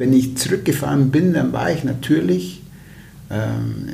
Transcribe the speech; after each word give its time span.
Wenn 0.00 0.14
ich 0.14 0.34
zurückgefahren 0.38 1.10
bin, 1.10 1.34
dann 1.34 1.52
war 1.52 1.70
ich 1.70 1.84
natürlich 1.84 2.62
ähm, 3.28 3.86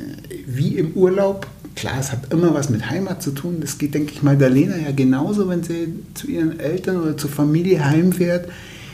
wie 0.45 0.77
im 0.77 0.93
Urlaub. 0.93 1.47
Klar, 1.75 1.95
es 1.99 2.13
hat 2.13 2.31
immer 2.31 2.53
was 2.53 2.69
mit 2.69 2.89
Heimat 2.89 3.21
zu 3.21 3.31
tun. 3.31 3.57
Das 3.59 3.77
geht, 3.77 3.93
denke 3.93 4.13
ich 4.13 4.23
mal, 4.23 4.37
der 4.37 4.49
Lena 4.49 4.77
ja 4.77 4.91
genauso, 4.91 5.49
wenn 5.49 5.63
sie 5.63 5.93
zu 6.13 6.27
ihren 6.27 6.61
Eltern 6.61 7.01
oder 7.01 7.17
zur 7.17 7.29
Familie 7.29 7.83
heimfährt. 7.83 8.47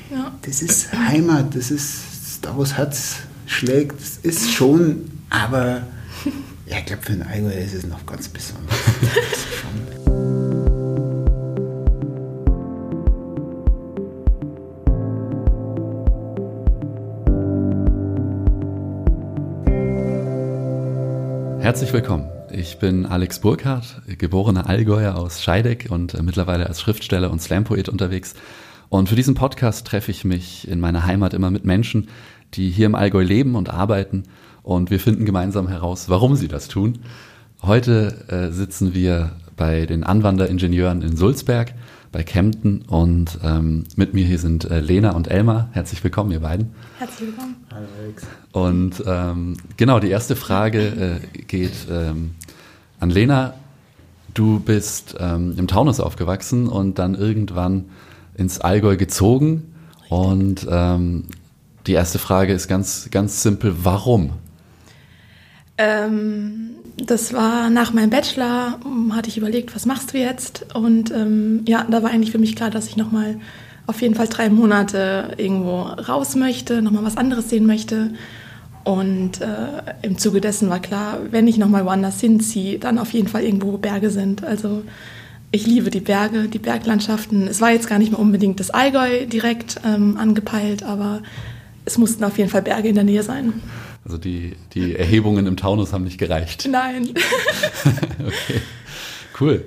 Ja. 0.09 0.33
Das 0.41 0.63
ist 0.63 0.91
Heimat, 0.91 1.55
das 1.55 1.69
ist 1.69 1.99
da, 2.41 2.57
wo 2.57 2.61
das 2.61 2.77
Herz 2.77 3.17
schlägt. 3.45 4.01
Das 4.01 4.17
ist 4.23 4.51
schon, 4.51 5.03
aber 5.29 5.83
ja, 6.65 6.79
ich 6.79 6.85
glaube, 6.85 7.03
für 7.03 7.11
den 7.11 7.21
Allgäu 7.21 7.53
ist 7.53 7.75
es 7.75 7.85
noch 7.85 8.03
ganz 8.07 8.27
besonders. 8.27 8.75
Herzlich 21.63 21.93
willkommen. 21.93 22.29
Ich 22.51 22.77
bin 22.77 23.05
Alex 23.05 23.39
Burkhardt, 23.39 24.01
geborener 24.17 24.67
Allgäuer 24.67 25.15
aus 25.15 25.41
Scheideck 25.41 25.87
und 25.89 26.13
äh, 26.13 26.21
mittlerweile 26.21 26.67
als 26.67 26.81
Schriftsteller 26.81 27.31
und 27.31 27.41
Slampoet 27.41 27.87
unterwegs. 27.87 28.33
Und 28.89 29.07
für 29.07 29.15
diesen 29.15 29.33
Podcast 29.33 29.87
treffe 29.87 30.11
ich 30.11 30.25
mich 30.25 30.67
in 30.67 30.81
meiner 30.81 31.05
Heimat 31.05 31.33
immer 31.33 31.51
mit 31.51 31.63
Menschen, 31.63 32.09
die 32.53 32.69
hier 32.69 32.87
im 32.87 32.95
Allgäu 32.95 33.23
leben 33.23 33.55
und 33.55 33.69
arbeiten. 33.69 34.23
Und 34.61 34.91
wir 34.91 34.99
finden 34.99 35.23
gemeinsam 35.23 35.69
heraus, 35.69 36.09
warum 36.09 36.35
sie 36.35 36.49
das 36.49 36.67
tun. 36.67 36.99
Heute 37.61 38.25
äh, 38.27 38.51
sitzen 38.51 38.93
wir 38.93 39.31
bei 39.55 39.85
den 39.85 40.03
Anwanderingenieuren 40.03 41.01
in 41.01 41.15
Sulzberg, 41.15 41.73
bei 42.13 42.23
Kempten. 42.23 42.83
Und 42.83 43.39
ähm, 43.43 43.83
mit 43.97 44.13
mir 44.13 44.23
hier 44.23 44.39
sind 44.39 44.63
äh, 44.71 44.79
Lena 44.79 45.11
und 45.11 45.27
Elmar. 45.27 45.67
Herzlich 45.73 46.01
willkommen, 46.01 46.31
ihr 46.31 46.39
beiden. 46.39 46.73
Herzlich 46.99 47.27
willkommen. 47.27 47.55
Hallo 47.73 47.87
Alex. 48.01 48.23
Und 48.53 49.03
ähm, 49.05 49.57
genau, 49.75 49.99
die 49.99 50.09
erste 50.09 50.37
Frage 50.37 51.19
äh, 51.33 51.41
geht 51.41 51.87
ähm, 51.91 52.35
an 53.01 53.09
Lena. 53.09 53.55
Du 54.33 54.59
bist 54.61 55.15
ähm, 55.19 55.55
im 55.57 55.67
Taunus 55.67 55.99
aufgewachsen 55.99 56.69
und 56.69 56.97
dann 56.97 57.15
irgendwann 57.15 57.85
ins 58.35 58.61
Allgäu 58.61 58.95
gezogen. 58.95 59.73
Und 60.07 60.65
ähm, 60.69 61.25
die 61.87 61.93
erste 61.93 62.19
Frage 62.19 62.53
ist 62.53 62.67
ganz, 62.67 63.09
ganz 63.11 63.41
simpel, 63.43 63.75
warum? 63.83 64.33
Ähm, 65.77 66.72
das 66.97 67.33
war 67.33 67.69
nach 67.69 67.93
meinem 67.93 68.09
Bachelor, 68.09 68.79
hatte 69.11 69.29
ich 69.29 69.37
überlegt, 69.37 69.75
was 69.75 69.85
machst 69.85 70.13
du 70.13 70.17
jetzt? 70.17 70.65
Und 70.75 71.11
ähm, 71.11 71.63
ja, 71.67 71.85
da 71.89 72.03
war 72.03 72.11
eigentlich 72.11 72.31
für 72.31 72.39
mich 72.39 72.55
klar, 72.55 72.69
dass 72.69 72.87
ich 72.87 72.97
nochmal 72.97 73.39
auf 73.87 74.01
jeden 74.01 74.15
Fall 74.15 74.27
drei 74.27 74.49
Monate 74.49 75.33
irgendwo 75.37 75.81
raus 75.81 76.35
möchte, 76.35 76.81
nochmal 76.81 77.03
was 77.03 77.17
anderes 77.17 77.49
sehen 77.49 77.65
möchte. 77.65 78.11
Und 78.83 79.41
äh, 79.41 79.93
im 80.01 80.17
Zuge 80.17 80.41
dessen 80.41 80.69
war 80.69 80.79
klar, 80.79 81.19
wenn 81.31 81.47
ich 81.47 81.57
nochmal 81.57 81.85
woanders 81.85 82.19
hinziehe, 82.19 82.79
dann 82.79 82.99
auf 82.99 83.11
jeden 83.11 83.27
Fall 83.27 83.43
irgendwo 83.43 83.77
Berge 83.77 84.09
sind. 84.09 84.43
Also 84.43 84.83
ich 85.51 85.65
liebe 85.65 85.89
die 85.89 85.99
Berge, 85.99 86.47
die 86.47 86.59
Berglandschaften. 86.59 87.47
Es 87.47 87.61
war 87.61 87.71
jetzt 87.71 87.87
gar 87.87 87.99
nicht 87.99 88.11
mehr 88.11 88.19
unbedingt 88.19 88.59
das 88.59 88.71
Allgäu 88.71 89.25
direkt 89.25 89.79
ähm, 89.85 90.17
angepeilt, 90.17 90.83
aber 90.83 91.21
es 91.85 91.97
mussten 91.97 92.23
auf 92.23 92.37
jeden 92.37 92.49
Fall 92.49 92.61
Berge 92.61 92.89
in 92.89 92.95
der 92.95 93.03
Nähe 93.03 93.23
sein. 93.23 93.53
Also 94.05 94.17
die, 94.17 94.55
die 94.73 94.95
Erhebungen 94.95 95.47
im 95.47 95.55
Taunus 95.55 95.93
haben 95.93 96.03
nicht 96.03 96.17
gereicht. 96.17 96.67
Nein. 96.69 97.09
okay, 98.19 98.61
cool. 99.39 99.65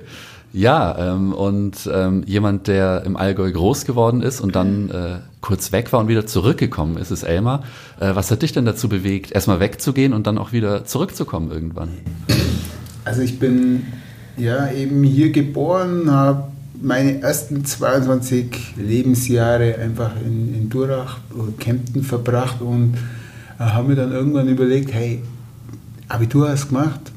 Ja, 0.53 1.13
ähm, 1.13 1.33
und 1.33 1.89
ähm, 1.93 2.23
jemand, 2.25 2.67
der 2.67 3.03
im 3.05 3.17
Allgäu 3.17 3.51
groß 3.51 3.85
geworden 3.85 4.21
ist 4.21 4.39
und 4.39 4.55
dann 4.55 4.89
äh, 4.89 5.19
kurz 5.41 5.71
weg 5.71 5.91
war 5.91 5.99
und 5.99 6.07
wieder 6.07 6.25
zurückgekommen 6.25 6.97
ist, 6.97 7.11
ist 7.11 7.23
Elmar. 7.23 7.63
Äh, 7.99 8.15
was 8.15 8.31
hat 8.31 8.43
dich 8.43 8.53
denn 8.53 8.65
dazu 8.65 8.87
bewegt, 8.89 9.31
erstmal 9.31 9.59
wegzugehen 9.59 10.13
und 10.13 10.25
dann 10.25 10.37
auch 10.37 10.53
wieder 10.53 10.85
zurückzukommen 10.85 11.51
irgendwann? 11.51 11.89
Also 13.05 13.21
ich 13.21 13.39
bin 13.39 13.87
ja 14.37 14.71
eben 14.71 15.03
hier 15.03 15.31
geboren, 15.31 16.09
habe 16.09 16.51
meine 16.81 17.21
ersten 17.21 17.65
22 17.65 18.75
Lebensjahre 18.77 19.75
einfach 19.75 20.11
in, 20.25 20.53
in 20.53 20.69
Durach 20.69 21.17
Kempten 21.59 22.03
verbracht 22.03 22.61
und 22.61 22.95
äh, 23.59 23.63
habe 23.63 23.89
mir 23.89 23.95
dann 23.95 24.11
irgendwann 24.11 24.47
überlegt, 24.47 24.93
hey, 24.93 25.21
Abitur 26.07 26.49
hast 26.49 26.69
gemacht, 26.69 27.11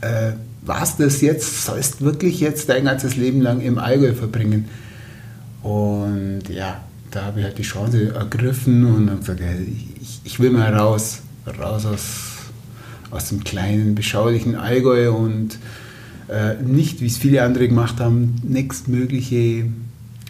äh, 0.00 0.32
was 0.64 0.96
das 0.96 1.20
jetzt, 1.20 1.64
sollst 1.64 2.02
wirklich 2.02 2.40
jetzt 2.40 2.68
dein 2.68 2.84
ganzes 2.84 3.16
Leben 3.16 3.40
lang 3.40 3.60
im 3.60 3.78
Allgäu 3.78 4.12
verbringen. 4.12 4.68
Und 5.62 6.42
ja, 6.48 6.80
da 7.10 7.24
habe 7.24 7.40
ich 7.40 7.44
halt 7.44 7.58
die 7.58 7.62
Chance 7.62 8.14
ergriffen 8.14 8.84
und 8.84 9.10
habe 9.10 9.20
gesagt, 9.20 9.40
ich, 10.00 10.20
ich 10.24 10.40
will 10.40 10.50
mal 10.50 10.74
raus, 10.74 11.22
raus 11.58 11.86
aus, 11.86 12.02
aus 13.10 13.28
dem 13.28 13.44
kleinen, 13.44 13.94
beschaulichen 13.94 14.56
Allgäu 14.56 15.12
und 15.12 15.58
äh, 16.28 16.54
nicht, 16.62 17.00
wie 17.00 17.06
es 17.06 17.18
viele 17.18 17.42
andere 17.42 17.68
gemacht 17.68 18.00
haben, 18.00 18.40
nächstmögliche 18.42 19.66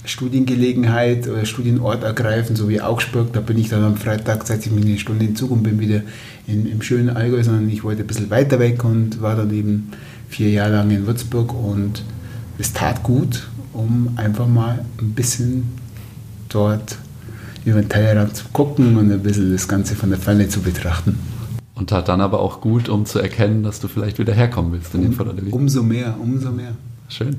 Studiengelegenheit 0.05 1.29
oder 1.29 1.45
Studienort 1.45 2.03
ergreifen, 2.03 2.57
so 2.57 2.69
wie 2.69 2.81
Augsburg. 2.81 3.33
Da 3.33 3.41
bin 3.41 3.59
ich 3.59 3.69
dann 3.69 3.85
am 3.85 3.97
Freitag, 3.97 4.47
setze 4.47 4.69
ich 4.69 4.75
mich 4.75 4.85
eine 4.85 4.99
Stunde 4.99 5.25
in 5.25 5.37
Zug 5.37 5.51
und 5.51 5.63
bin 5.63 5.79
wieder 5.79 6.03
in, 6.47 6.67
im 6.67 6.83
schönen 6.83 7.11
Allgäu, 7.11 7.43
sondern 7.43 7.69
ich 7.71 7.85
wollte 7.85 8.03
ein 8.03 8.07
bisschen 8.07 8.31
weiter 8.31 8.59
weg 8.59 8.85
und 8.85 9.23
war 9.23 9.37
dann 9.37 9.53
eben 9.53 9.93
vier 10.29 10.51
Jahre 10.51 10.73
lang 10.73 10.91
in 10.91 11.07
Würzburg 11.07 11.55
und 11.55 12.03
es 12.59 12.73
tat 12.73 13.03
gut, 13.03 13.49
um 13.73 14.15
einfach 14.17 14.49
mal 14.49 14.85
ein 15.01 15.11
bisschen 15.11 15.69
dort 16.49 16.99
über 17.65 17.81
den 17.81 17.89
Tellerrand 17.89 18.35
zu 18.35 18.47
gucken 18.53 18.97
und 18.97 19.12
ein 19.12 19.23
bisschen 19.23 19.53
das 19.53 19.69
Ganze 19.69 19.95
von 19.95 20.11
der 20.11 20.19
Ferne 20.19 20.49
zu 20.49 20.61
betrachten. 20.61 21.19
Und 21.75 21.91
tat 21.91 22.09
dann 22.09 22.21
aber 22.21 22.41
auch 22.41 22.61
gut, 22.61 22.89
um 22.89 23.07
zu 23.07 23.19
erkennen, 23.19 23.62
dass 23.62 23.81
du 23.81 23.89
vielleicht 23.89 24.19
wieder 24.19 24.35
herkommen 24.35 24.73
willst 24.73 24.95
in 24.95 25.01
um, 25.01 25.07
den 25.07 25.12
Förderweg. 25.15 25.55
Umso 25.55 25.83
mehr, 25.83 26.17
umso 26.21 26.51
mehr. 26.51 26.73
Schön. 27.09 27.37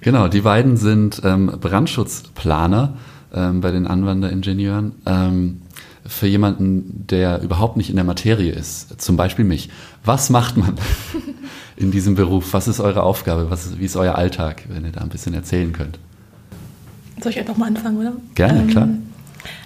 Genau, 0.00 0.28
die 0.28 0.42
beiden 0.42 0.76
sind 0.76 1.20
ähm, 1.24 1.46
Brandschutzplaner 1.60 2.96
ähm, 3.34 3.60
bei 3.60 3.70
den 3.70 3.86
Anwanderingenieuren. 3.86 4.92
Ähm, 5.06 5.62
für 6.06 6.26
jemanden, 6.26 7.06
der 7.06 7.42
überhaupt 7.42 7.76
nicht 7.76 7.90
in 7.90 7.96
der 7.96 8.04
Materie 8.04 8.52
ist, 8.52 9.00
zum 9.00 9.16
Beispiel 9.16 9.44
mich. 9.44 9.68
Was 10.04 10.30
macht 10.30 10.56
man 10.56 10.74
in 11.76 11.90
diesem 11.90 12.14
Beruf? 12.14 12.52
Was 12.52 12.66
ist 12.66 12.80
eure 12.80 13.02
Aufgabe? 13.02 13.50
Was, 13.50 13.78
wie 13.78 13.84
ist 13.84 13.96
euer 13.96 14.14
Alltag, 14.14 14.64
wenn 14.68 14.84
ihr 14.84 14.92
da 14.92 15.02
ein 15.02 15.10
bisschen 15.10 15.34
erzählen 15.34 15.72
könnt? 15.72 15.98
Soll 17.22 17.32
ich 17.32 17.38
einfach 17.38 17.56
mal 17.56 17.66
anfangen, 17.66 17.98
oder? 17.98 18.12
Gerne, 18.34 18.60
ähm, 18.60 18.68
klar. 18.68 18.88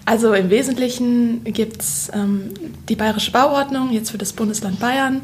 Also 0.04 0.34
im 0.34 0.50
Wesentlichen 0.50 1.44
gibt 1.44 1.80
es 1.80 2.10
ähm, 2.12 2.50
die 2.88 2.96
Bayerische 2.96 3.30
Bauordnung, 3.30 3.92
jetzt 3.92 4.10
für 4.10 4.18
das 4.18 4.32
Bundesland 4.32 4.80
Bayern, 4.80 5.22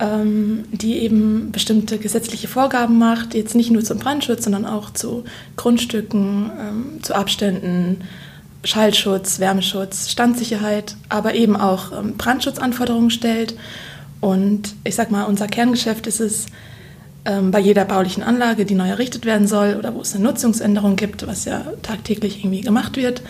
die 0.00 0.98
eben 0.98 1.50
bestimmte 1.50 1.98
gesetzliche 1.98 2.46
Vorgaben 2.46 2.98
macht, 2.98 3.34
jetzt 3.34 3.56
nicht 3.56 3.72
nur 3.72 3.82
zum 3.82 3.98
Brandschutz, 3.98 4.44
sondern 4.44 4.64
auch 4.64 4.90
zu 4.90 5.24
Grundstücken, 5.56 6.50
ähm, 6.60 7.02
zu 7.02 7.16
Abständen, 7.16 8.02
Schallschutz, 8.62 9.40
Wärmeschutz, 9.40 10.08
Standsicherheit, 10.10 10.96
aber 11.08 11.34
eben 11.34 11.56
auch 11.56 11.92
ähm, 11.92 12.16
Brandschutzanforderungen 12.16 13.10
stellt. 13.10 13.56
Und 14.20 14.74
ich 14.84 14.94
sag 14.94 15.10
mal, 15.10 15.24
unser 15.24 15.48
Kerngeschäft 15.48 16.06
ist 16.06 16.20
es, 16.20 16.46
ähm, 17.24 17.50
bei 17.50 17.60
jeder 17.60 17.84
baulichen 17.84 18.22
Anlage, 18.22 18.64
die 18.64 18.74
neu 18.74 18.88
errichtet 18.88 19.26
werden 19.26 19.46
soll 19.46 19.76
oder 19.78 19.94
wo 19.94 20.00
es 20.00 20.14
eine 20.14 20.24
Nutzungsänderung 20.24 20.96
gibt, 20.96 21.26
was 21.26 21.44
ja 21.44 21.64
tagtäglich 21.82 22.38
irgendwie 22.38 22.62
gemacht 22.62 22.96
wird, 22.96 23.22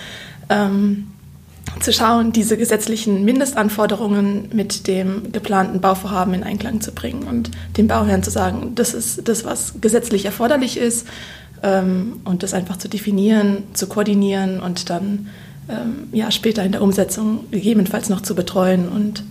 ähm, 0.51 1.09
zu 1.81 1.93
schauen, 1.93 2.33
diese 2.33 2.57
gesetzlichen 2.57 3.25
Mindestanforderungen 3.25 4.49
mit 4.53 4.87
dem 4.87 5.33
geplanten 5.33 5.81
Bauvorhaben 5.81 6.35
in 6.35 6.43
Einklang 6.43 6.81
zu 6.81 6.93
bringen 6.93 7.25
und 7.25 7.51
dem 7.77 7.87
Bauherrn 7.87 8.23
zu 8.23 8.31
sagen, 8.31 8.75
das 8.75 8.95
ist 8.95 9.29
das, 9.29 9.45
was 9.45 9.75
gesetzlich 9.81 10.25
erforderlich 10.25 10.77
ist 10.77 11.07
ähm, 11.63 12.21
und 12.25 12.43
das 12.43 12.55
einfach 12.55 12.77
zu 12.77 12.89
definieren, 12.89 13.65
zu 13.75 13.87
koordinieren 13.87 14.61
und 14.61 14.91
dann 14.91 15.29
ähm, 15.69 16.09
ja, 16.13 16.31
später 16.31 16.65
in 16.65 16.73
der 16.73 16.83
Umsetzung 16.83 17.51
gegebenenfalls 17.51 18.09
noch 18.09 18.23
zu 18.23 18.35
betreuen 18.35 18.89
und 18.89 19.23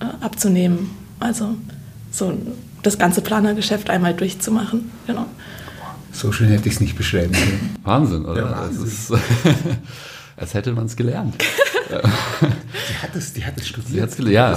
äh, 0.00 0.04
abzunehmen. 0.24 0.90
Also 1.20 1.56
so 2.10 2.32
das 2.82 2.98
ganze 2.98 3.20
Planergeschäft 3.20 3.90
einmal 3.90 4.14
durchzumachen. 4.14 4.90
Genau. 5.06 5.26
So 6.12 6.32
schön 6.32 6.48
hätte 6.48 6.68
ich 6.68 6.74
es 6.74 6.80
nicht 6.80 6.96
beschreiben 6.96 7.32
können. 7.32 7.76
Wahnsinn, 7.84 8.24
oder? 8.24 8.42
Ja, 8.42 8.50
Wahnsinn. 8.50 8.86
Ist, 8.86 9.12
als 10.36 10.54
hätte 10.54 10.72
man 10.72 10.86
es 10.86 10.96
gelernt. 10.96 11.36
die 11.88 13.02
hat 13.02 13.16
es, 13.16 13.32
die 13.32 13.44
hat 13.44 13.58
es 13.58 13.68
studiert. 13.68 14.10
Sie 14.10 14.30
ja, 14.30 14.56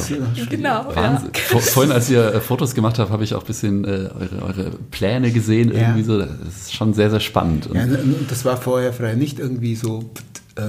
genau. 0.49 0.95
Wahnsinn. 0.95 1.31
Ja. 1.33 1.59
Vorhin, 1.59 1.91
als 1.91 2.09
ihr 2.09 2.35
äh, 2.35 2.41
Fotos 2.41 2.75
gemacht 2.75 2.99
habt, 2.99 3.11
habe 3.11 3.23
ich 3.23 3.33
auch 3.33 3.41
ein 3.41 3.47
bisschen 3.47 3.85
äh, 3.85 4.09
eure, 4.19 4.41
eure, 4.41 4.71
Pläne 4.91 5.31
gesehen. 5.31 5.71
Ja. 5.73 5.79
Irgendwie 5.79 6.03
so. 6.03 6.19
Das 6.19 6.29
ist 6.47 6.73
schon 6.73 6.93
sehr, 6.93 7.09
sehr 7.09 7.19
spannend. 7.19 7.67
Und 7.67 7.75
ja, 7.75 7.85
das 8.29 8.45
war 8.45 8.57
vorher 8.57 8.93
frei 8.93 9.15
nicht 9.15 9.39
irgendwie 9.39 9.75
so 9.75 10.11
äh, 10.55 10.61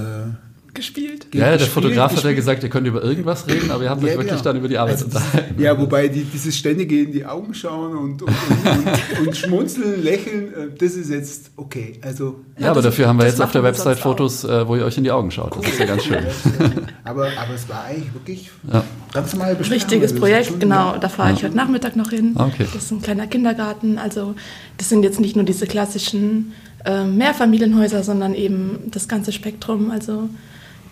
gespielt. 0.73 1.27
Ja, 1.33 1.41
der 1.41 1.51
gespielt, 1.53 1.71
Fotograf 1.73 2.03
hat 2.05 2.11
ja 2.11 2.15
gespielt. 2.15 2.35
gesagt, 2.35 2.63
ihr 2.63 2.69
könnt 2.69 2.87
über 2.87 3.03
irgendwas 3.03 3.47
reden, 3.47 3.71
aber 3.71 3.83
ihr 3.83 3.89
habt 3.89 4.03
euch 4.03 4.09
Ja, 4.11 4.15
wirklich 4.15 4.29
genau. 4.31 4.41
dann 4.43 4.57
über 4.57 4.67
die 4.67 4.77
Arbeit 4.77 4.95
Also 4.95 5.05
unterhalten. 5.05 5.61
Ja, 5.61 5.79
wobei 5.79 6.07
die, 6.07 6.23
dieses 6.23 6.55
ständige 6.57 7.01
in 7.01 7.11
die 7.11 7.25
Augen 7.25 7.53
schauen 7.53 7.95
und, 7.97 8.21
und, 8.21 8.29
und, 8.29 9.19
und, 9.19 9.27
und 9.27 9.37
schmunzeln, 9.37 10.03
lächeln, 10.03 10.53
äh, 10.53 10.67
das 10.77 10.93
ist 10.93 11.09
jetzt 11.09 11.51
okay. 11.57 11.99
Also, 12.01 12.39
Ja, 12.57 12.71
aber 12.71 12.81
das- 12.81 12.91
dafür 12.91 13.07
haben 13.07 13.17
wir 13.19 13.25
jetzt 13.25 13.41
auf 13.41 13.51
der 13.51 13.63
Website 13.63 13.83
sonst 13.83 13.99
auch. 13.99 14.03
Fotos, 14.03 14.43
äh, 14.43 14.67
wo 14.67 14.75
ihr 14.75 14.85
euch 14.85 14.97
in 14.97 15.03
die 15.03 15.11
Augen 15.11 15.31
schaut. 15.31 15.55
Das 15.57 15.65
ist 15.71 15.79
ja 15.79 15.85
ganz 15.85 16.03
schön. 16.03 16.17
aber, 17.03 17.25
aber 17.37 17.53
es 17.55 17.67
war 17.69 17.83
eigentlich 17.85 18.13
wirklich 18.13 18.49
Ja. 18.71 18.83
ganz 19.13 19.33
normal. 19.33 19.53
Richtiges 19.53 20.11
Also, 20.11 20.19
Projekt, 20.21 20.47
schon- 20.47 20.59
genau. 20.59 20.97
Da 20.99 21.09
fahre 21.09 21.33
ich 21.33 21.43
heute 21.43 21.55
Nachmittag 21.55 21.95
noch 21.95 22.09
hin. 22.09 22.33
Okay. 22.35 22.65
Das 22.73 22.83
ist 22.83 22.91
ein 22.91 23.01
kleiner 23.01 23.27
Kindergarten. 23.27 23.97
Also 23.97 24.35
das 24.77 24.89
sind 24.89 25.03
jetzt 25.03 25.19
nicht 25.19 25.35
nur 25.35 25.45
diese 25.45 25.67
klassischen 25.67 26.53
äh, 26.85 27.05
Mehrfamilienhäuser, 27.05 28.03
sondern 28.03 28.33
eben 28.33 28.79
das 28.91 29.07
ganze 29.07 29.31
Spektrum. 29.31 29.89
Also 29.91 30.29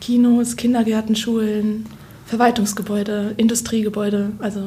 Kinos, 0.02 0.58
Kindergärten, 0.58 1.16
Schulen, 1.16 1.86
Verwaltungsgebäude, 2.26 3.34
Industriegebäude. 3.38 4.32
Also 4.40 4.62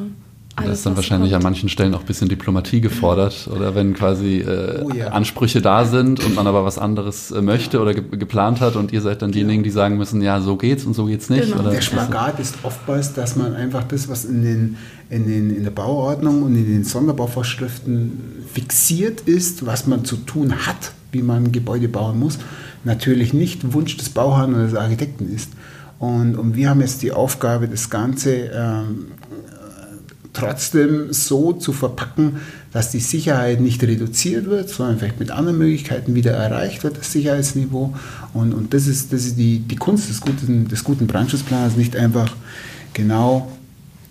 alles. 0.56 0.68
Da 0.68 0.72
ist 0.72 0.86
dann 0.86 0.96
wahrscheinlich 0.96 1.32
kommt. 1.32 1.44
an 1.44 1.50
manchen 1.50 1.68
Stellen 1.68 1.94
auch 1.94 2.00
ein 2.00 2.06
bisschen 2.06 2.28
Diplomatie 2.28 2.80
gefordert 2.80 3.48
oder 3.52 3.74
wenn 3.74 3.92
quasi 3.94 4.38
äh, 4.38 4.84
Oh 4.84 4.92
ja. 4.94 5.08
Ansprüche 5.08 5.60
da 5.60 5.84
sind 5.84 6.24
und 6.24 6.36
man 6.36 6.46
aber 6.46 6.64
was 6.64 6.78
anderes 6.78 7.32
äh, 7.32 7.42
möchte 7.42 7.80
oder 7.80 7.92
ge 7.92 8.04
geplant 8.16 8.60
hat 8.60 8.76
und 8.76 8.92
ihr 8.92 9.00
seid 9.00 9.22
dann 9.22 9.32
diejenigen, 9.32 9.64
die 9.64 9.70
sagen 9.70 9.96
müssen, 9.96 10.22
ja, 10.22 10.40
so 10.40 10.56
geht's 10.56 10.84
und 10.84 10.94
so 10.94 11.06
geht's 11.06 11.28
nicht. 11.28 11.46
Genau. 11.46 11.60
Oder 11.60 11.70
Der 11.72 11.80
Spagat 11.80 12.38
ist 12.38 12.56
oftmals, 12.62 13.12
dass 13.14 13.34
man 13.34 13.54
einfach 13.54 13.82
das, 13.84 14.08
was 14.08 14.24
in, 14.24 14.42
den, 14.44 14.76
in, 15.10 15.26
den, 15.26 15.56
in 15.56 15.64
der 15.64 15.72
Bauordnung 15.72 16.44
und 16.44 16.54
in 16.54 16.66
den 16.66 16.84
Sonderbauvorschriften 16.84 18.44
fixiert 18.52 19.22
ist, 19.22 19.66
was 19.66 19.88
man 19.88 20.04
zu 20.04 20.16
tun 20.16 20.54
hat, 20.66 20.92
wie 21.10 21.22
man 21.22 21.44
ein 21.44 21.52
Gebäude 21.52 21.88
bauen 21.88 22.20
muss, 22.20 22.38
natürlich 22.84 23.32
nicht 23.32 23.72
Wunsch 23.72 23.96
des 23.96 24.08
Bauherrn 24.08 24.54
oder 24.54 24.64
des 24.64 24.74
Architekten 24.74 25.32
ist. 25.34 25.50
Und, 25.98 26.36
und 26.36 26.56
wir 26.56 26.70
haben 26.70 26.80
jetzt 26.80 27.02
die 27.02 27.12
Aufgabe, 27.12 27.68
das 27.68 27.88
Ganze 27.88 28.50
ähm, 28.52 29.06
trotzdem 30.32 31.12
so 31.12 31.52
zu 31.52 31.72
verpacken, 31.72 32.40
dass 32.72 32.90
die 32.90 33.00
Sicherheit 33.00 33.60
nicht 33.60 33.82
reduziert 33.82 34.46
wird, 34.46 34.68
sondern 34.68 34.98
vielleicht 34.98 35.20
mit 35.20 35.30
anderen 35.30 35.58
Möglichkeiten 35.58 36.14
wieder 36.14 36.32
erreicht 36.32 36.82
wird, 36.82 36.98
das 36.98 37.12
Sicherheitsniveau. 37.12 37.94
Und, 38.34 38.52
und 38.52 38.74
das 38.74 38.86
ist, 38.86 39.12
das 39.12 39.24
ist 39.24 39.38
die, 39.38 39.60
die 39.60 39.76
Kunst 39.76 40.10
des 40.10 40.20
guten, 40.20 40.68
des 40.68 40.84
guten 40.84 41.06
Brandschutzplans, 41.06 41.76
nicht 41.76 41.96
einfach 41.96 42.34
genau 42.92 43.50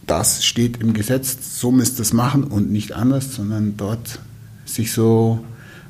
das 0.08 0.44
steht 0.44 0.82
im 0.82 0.94
Gesetz, 0.94 1.60
so 1.60 1.72
müsst 1.72 2.00
ihr 2.00 2.02
es 2.02 2.14
machen 2.14 2.44
und 2.44 2.72
nicht 2.72 2.94
anders, 2.94 3.36
sondern 3.36 3.78
dort 3.78 4.20
sich 4.66 4.92
so 4.92 5.40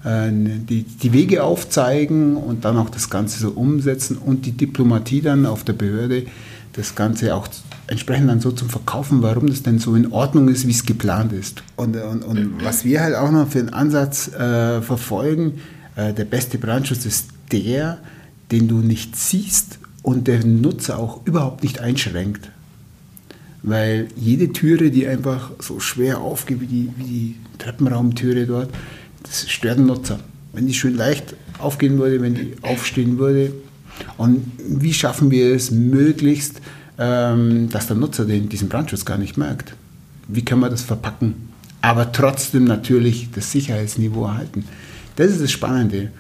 die, 0.06 0.84
die 0.84 1.14
Wege 1.14 1.44
aufzeigen 1.44 2.36
und 2.36 2.66
dann 2.66 2.78
auch 2.78 2.90
das 2.90 3.10
Ganze 3.10 3.40
so 3.40 3.52
umsetzen 3.52 4.18
und 4.18 4.46
die 4.46 4.52
Diplomatie 4.52 5.22
dann 5.22 5.46
auf 5.46 5.64
der 5.64 5.74
Behörde 5.74 6.26
das 6.74 6.96
Ganze 6.96 7.36
auch 7.36 7.48
entsprechend 7.88 8.30
dann 8.30 8.40
so 8.40 8.52
zum 8.52 8.70
Verkaufen, 8.70 9.22
warum 9.22 9.48
das 9.48 9.64
denn 9.64 9.80
so 9.80 9.96
in 9.96 10.12
Ordnung 10.12 10.48
ist, 10.50 10.68
wie 10.68 10.72
es 10.72 10.86
geplant 10.86 11.32
ist. 11.32 11.64
Und, 11.76 11.96
und, 11.96 12.24
und 12.24 12.64
was 12.64 12.84
wir 12.84 13.02
halt 13.02 13.16
auch 13.16 13.32
noch 13.32 13.48
für 13.48 13.60
einen 13.60 13.70
Ansatz 13.70 14.28
äh, 14.34 14.82
verfolgen, 14.82 15.60
äh, 15.96 16.14
der 16.14 16.26
beste 16.26 16.58
Brandschutz 16.58 17.06
ist 17.06 17.30
der, 17.52 18.00
den 18.52 18.68
du 18.68 18.80
nicht 18.80 19.16
siehst 19.16 19.80
und 20.02 20.28
der 20.28 20.44
Nutzer 20.46 20.98
auch 20.98 21.26
überhaupt 21.26 21.64
nicht 21.64 21.80
einschränkt. 21.80 22.50
Weil 23.62 24.08
jede 24.16 24.52
Türe, 24.52 24.92
die 24.92 25.08
einfach 25.08 25.52
so 25.60 25.80
schwer 25.80 26.20
aufgeht 26.20 26.60
wie 26.60 26.68
die, 26.68 26.90
wie 26.98 27.04
die 27.04 27.36
Treppenraumtüre 27.60 28.46
dort, 28.46 28.70
das 29.24 29.50
stört 29.50 29.80
den 29.80 29.88
Nutzer. 29.88 30.20
Wenn 30.54 30.68
die 30.68 30.74
schön 30.74 30.96
leicht 30.96 31.36
aufgehen 31.60 31.98
würde, 31.98 32.22
wenn 32.22 32.36
die 32.36 32.54
aufstehen 32.62 33.18
würde. 33.18 33.54
Und 34.18 34.52
wie 34.68 34.94
schaffen 34.94 35.32
wir 35.32 35.56
es 35.56 35.72
möglichst, 35.72 36.62
ähm, 36.98 37.70
dass 37.70 37.88
der 37.88 37.96
Nutzer 37.96 38.26
den, 38.26 38.50
diesen 38.50 38.70
Brandschutz 38.70 39.06
gar 39.06 39.18
nicht 39.18 39.38
merkt? 39.38 39.76
Wie 40.28 40.46
kann 40.46 40.60
man 40.60 40.72
das 40.72 40.82
verpacken? 40.82 41.50
Aber 41.82 42.12
trotzdem 42.12 42.64
natürlich 42.64 43.30
das 43.32 43.52
Sicherheitsniveau 43.52 44.26
erhalten. 44.26 44.66
Das 45.16 45.32
ist 45.32 45.42
das 45.42 45.52
Spannende. 45.52 46.12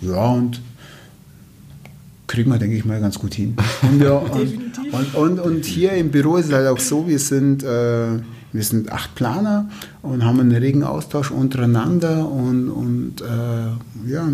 Ja, 0.00 0.26
und 0.26 0.60
kriegen 2.26 2.50
wir, 2.50 2.58
denke 2.58 2.76
ich 2.76 2.84
mal, 2.84 3.00
ganz 3.00 3.18
gut 3.18 3.34
hin. 3.34 3.56
Und, 3.82 4.00
ja, 4.02 4.14
und, 4.14 4.58
und, 4.92 5.14
und, 5.14 5.38
und 5.38 5.64
hier 5.64 5.92
im 5.92 6.10
Büro 6.10 6.36
ist 6.36 6.46
es 6.46 6.52
halt 6.52 6.66
auch 6.66 6.78
so, 6.78 7.06
wir 7.06 7.18
sind, 7.18 7.62
äh, 7.62 8.18
wir 8.52 8.62
sind 8.62 8.92
acht 8.92 9.14
Planer 9.14 9.68
und 10.02 10.24
haben 10.24 10.40
einen 10.40 10.52
regen 10.54 10.82
Austausch 10.84 11.30
untereinander 11.30 12.28
und, 12.28 12.68
und 12.68 13.20
äh, 13.22 14.10
ja, 14.10 14.28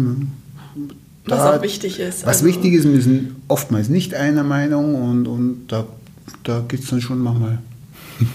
Was 1.27 1.39
da- 1.39 1.57
auch 1.57 1.63
wichtig 1.63 2.01
ist. 2.01 2.23
was 2.27 2.39
Also- 2.39 2.47
wichtig 2.47 2.73
ist, 2.75 2.85
wir 2.91 3.01
sind 3.03 3.37
oftmals 3.49 3.89
nicht 3.89 4.15
einer 4.15 4.43
Meinung 4.43 4.95
und, 4.95 5.27
und 5.29 5.67
da, 5.69 5.85
da 6.45 6.63
geht 6.67 6.83
es 6.83 6.91
dann 6.91 7.01
schon 7.01 7.19
manchmal, 7.21 7.59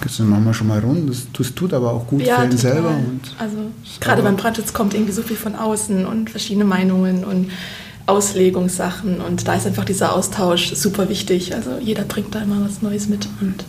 geht's 0.00 0.18
dann 0.18 0.28
manchmal 0.30 0.54
schon 0.54 0.68
mal 0.68 0.78
rund. 0.80 1.08
Das, 1.10 1.26
das 1.36 1.54
tut 1.54 1.72
aber 1.74 1.92
auch 1.92 2.06
gut 2.06 2.22
Ja, 2.22 2.36
für 2.36 2.44
ihn 2.44 2.50
total. 2.50 2.72
selber. 2.72 2.90
Und, 2.90 3.20
also 3.38 3.56
gerade 4.00 4.22
beim 4.22 4.36
Brandschutz 4.36 4.72
kommt 4.72 4.94
irgendwie 4.94 5.12
so 5.12 5.22
viel 5.22 5.36
von 5.36 5.54
außen 5.56 6.06
und 6.06 6.30
verschiedene 6.30 6.64
Meinungen 6.64 7.24
und 7.24 7.50
Auslegungssachen 8.08 9.20
und 9.20 9.48
da 9.48 9.54
ist 9.56 9.66
einfach 9.66 9.84
dieser 9.84 10.14
Austausch 10.14 10.74
super 10.74 11.08
wichtig. 11.08 11.54
Also 11.56 11.70
jeder 11.80 12.04
bringt 12.04 12.32
da 12.36 12.40
immer 12.40 12.64
was 12.64 12.80
Neues 12.80 13.08
mit 13.08 13.28
und 13.40 13.64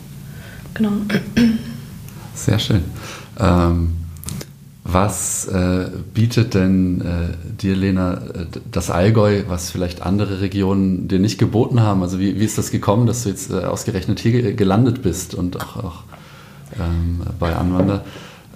genau. 0.78 0.92
Sehr 2.34 2.58
schön. 2.58 2.82
Ähm, 3.38 3.94
was 4.84 5.46
äh, 5.48 5.90
bietet 6.14 6.54
denn 6.54 7.02
äh, 7.02 7.52
dir, 7.60 7.76
Lena, 7.76 8.14
äh, 8.14 8.46
das 8.72 8.90
Allgäu, 8.90 9.42
was 9.48 9.70
vielleicht 9.70 10.00
andere 10.00 10.40
Regionen 10.40 11.08
dir 11.08 11.18
nicht 11.18 11.38
geboten 11.38 11.82
haben? 11.82 12.02
Also 12.02 12.18
wie, 12.18 12.40
wie 12.40 12.44
ist 12.44 12.56
das 12.56 12.70
gekommen, 12.70 13.06
dass 13.06 13.24
du 13.24 13.28
jetzt 13.28 13.50
äh, 13.50 13.64
ausgerechnet 13.64 14.18
hier 14.20 14.32
ge- 14.32 14.54
gelandet 14.54 15.02
bist 15.02 15.34
und 15.34 15.60
auch, 15.60 15.76
auch 15.76 16.02
ähm, 16.78 17.20
bei 17.38 17.54
Anwander? 17.54 18.04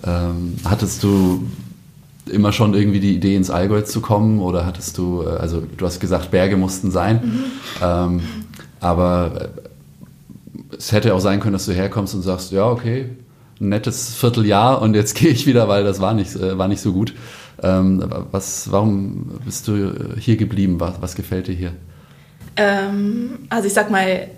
Ähm, 0.05 0.55
hattest 0.65 1.03
du 1.03 1.47
immer 2.31 2.53
schon 2.53 2.73
irgendwie 2.73 3.01
die 3.01 3.15
Idee, 3.15 3.37
ins 3.37 3.51
Allgäu 3.51 3.83
zu 3.83 4.01
kommen 4.01 4.39
oder 4.39 4.65
hattest 4.65 4.97
du, 4.97 5.23
äh, 5.23 5.37
also 5.37 5.63
du 5.77 5.85
hast 5.85 6.01
gesagt, 6.01 6.31
Berge 6.31 6.57
mussten 6.57 6.91
sein, 6.91 7.21
ähm, 7.83 8.23
aber 8.81 9.33
äh, 9.35 9.49
es 10.77 10.93
hätte 10.93 11.15
auch 11.15 11.21
sein 11.21 11.41
können, 11.41 11.53
dass 11.53 11.67
du 11.67 11.73
herkommst 11.73 12.15
und 12.15 12.23
sagst, 12.23 12.53
ja, 12.53 12.67
okay, 12.67 13.11
ein 13.61 13.69
nettes 13.69 14.15
Vierteljahr 14.15 14.83
und 14.83 14.95
jetzt 14.95 15.15
gehe 15.19 15.31
ich 15.31 15.47
wieder, 15.47 15.69
weil 15.69 15.85
das 15.85 16.01
war 16.01 16.15
nicht, 16.15 16.35
äh, 16.37 16.59
war 16.59 16.69
nicht 16.69 16.81
so 16.81 16.93
gut. 16.93 17.15
Ähm, 17.63 18.05
was, 18.31 18.73
warum 18.73 19.39
bist 19.45 19.69
du 19.69 19.93
hier 20.19 20.37
geblieben? 20.37 20.81
Was, 20.81 21.01
was 21.01 21.15
gefällt 21.15 21.47
dir 21.47 21.55
hier? 21.55 21.73
Ähm, 22.57 23.39
also 23.49 23.67
ich 23.67 23.73
sag 23.73 23.91
mal, 23.91 24.29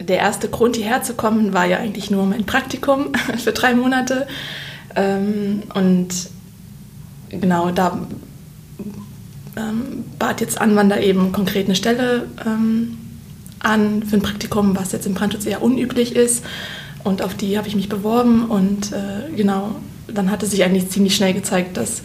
der 0.00 0.18
erste 0.18 0.48
Grund 0.48 0.76
hierher 0.76 1.02
zu 1.02 1.14
kommen 1.14 1.54
war 1.54 1.64
ja 1.64 1.78
eigentlich 1.78 2.10
nur 2.10 2.26
mein 2.26 2.44
Praktikum 2.44 3.12
für 3.38 3.52
drei 3.52 3.74
Monate. 3.74 4.26
Ähm, 4.94 5.62
und 5.74 6.08
genau, 7.30 7.70
da 7.70 7.98
ähm, 9.56 10.04
bat 10.18 10.40
jetzt 10.40 10.60
Anwander 10.60 11.00
eben 11.00 11.32
konkret 11.32 11.66
eine 11.66 11.76
Stelle 11.76 12.26
ähm, 12.44 12.98
an 13.60 14.02
für 14.02 14.16
ein 14.16 14.22
Praktikum, 14.22 14.76
was 14.76 14.92
jetzt 14.92 15.06
im 15.06 15.14
Brandschutz 15.14 15.46
eher 15.46 15.62
unüblich 15.62 16.14
ist. 16.14 16.44
Und 17.04 17.22
auf 17.22 17.34
die 17.34 17.56
habe 17.56 17.68
ich 17.68 17.76
mich 17.76 17.88
beworben 17.88 18.46
und 18.46 18.92
äh, 18.92 19.34
genau, 19.36 19.76
dann 20.08 20.30
hatte 20.30 20.46
sich 20.46 20.64
eigentlich 20.64 20.90
ziemlich 20.90 21.14
schnell 21.14 21.34
gezeigt, 21.34 21.76
dass 21.76 22.02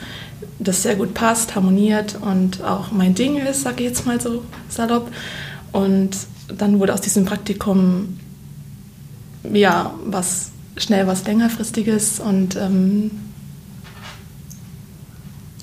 das 0.59 0.83
sehr 0.83 0.95
gut 0.95 1.13
passt, 1.13 1.55
harmoniert 1.55 2.17
und 2.21 2.63
auch 2.63 2.91
mein 2.91 3.15
Ding 3.15 3.37
ist, 3.37 3.63
sage 3.63 3.83
ich 3.83 3.89
jetzt 3.89 4.05
mal 4.05 4.21
so 4.21 4.43
salopp. 4.69 5.11
Und 5.71 6.11
dann 6.47 6.79
wurde 6.79 6.93
aus 6.93 7.01
diesem 7.01 7.25
Praktikum 7.25 8.19
ja 9.51 9.93
was 10.05 10.51
schnell 10.77 11.07
was 11.07 11.25
längerfristiges 11.25 12.19
und 12.19 12.55
ähm, 12.55 13.11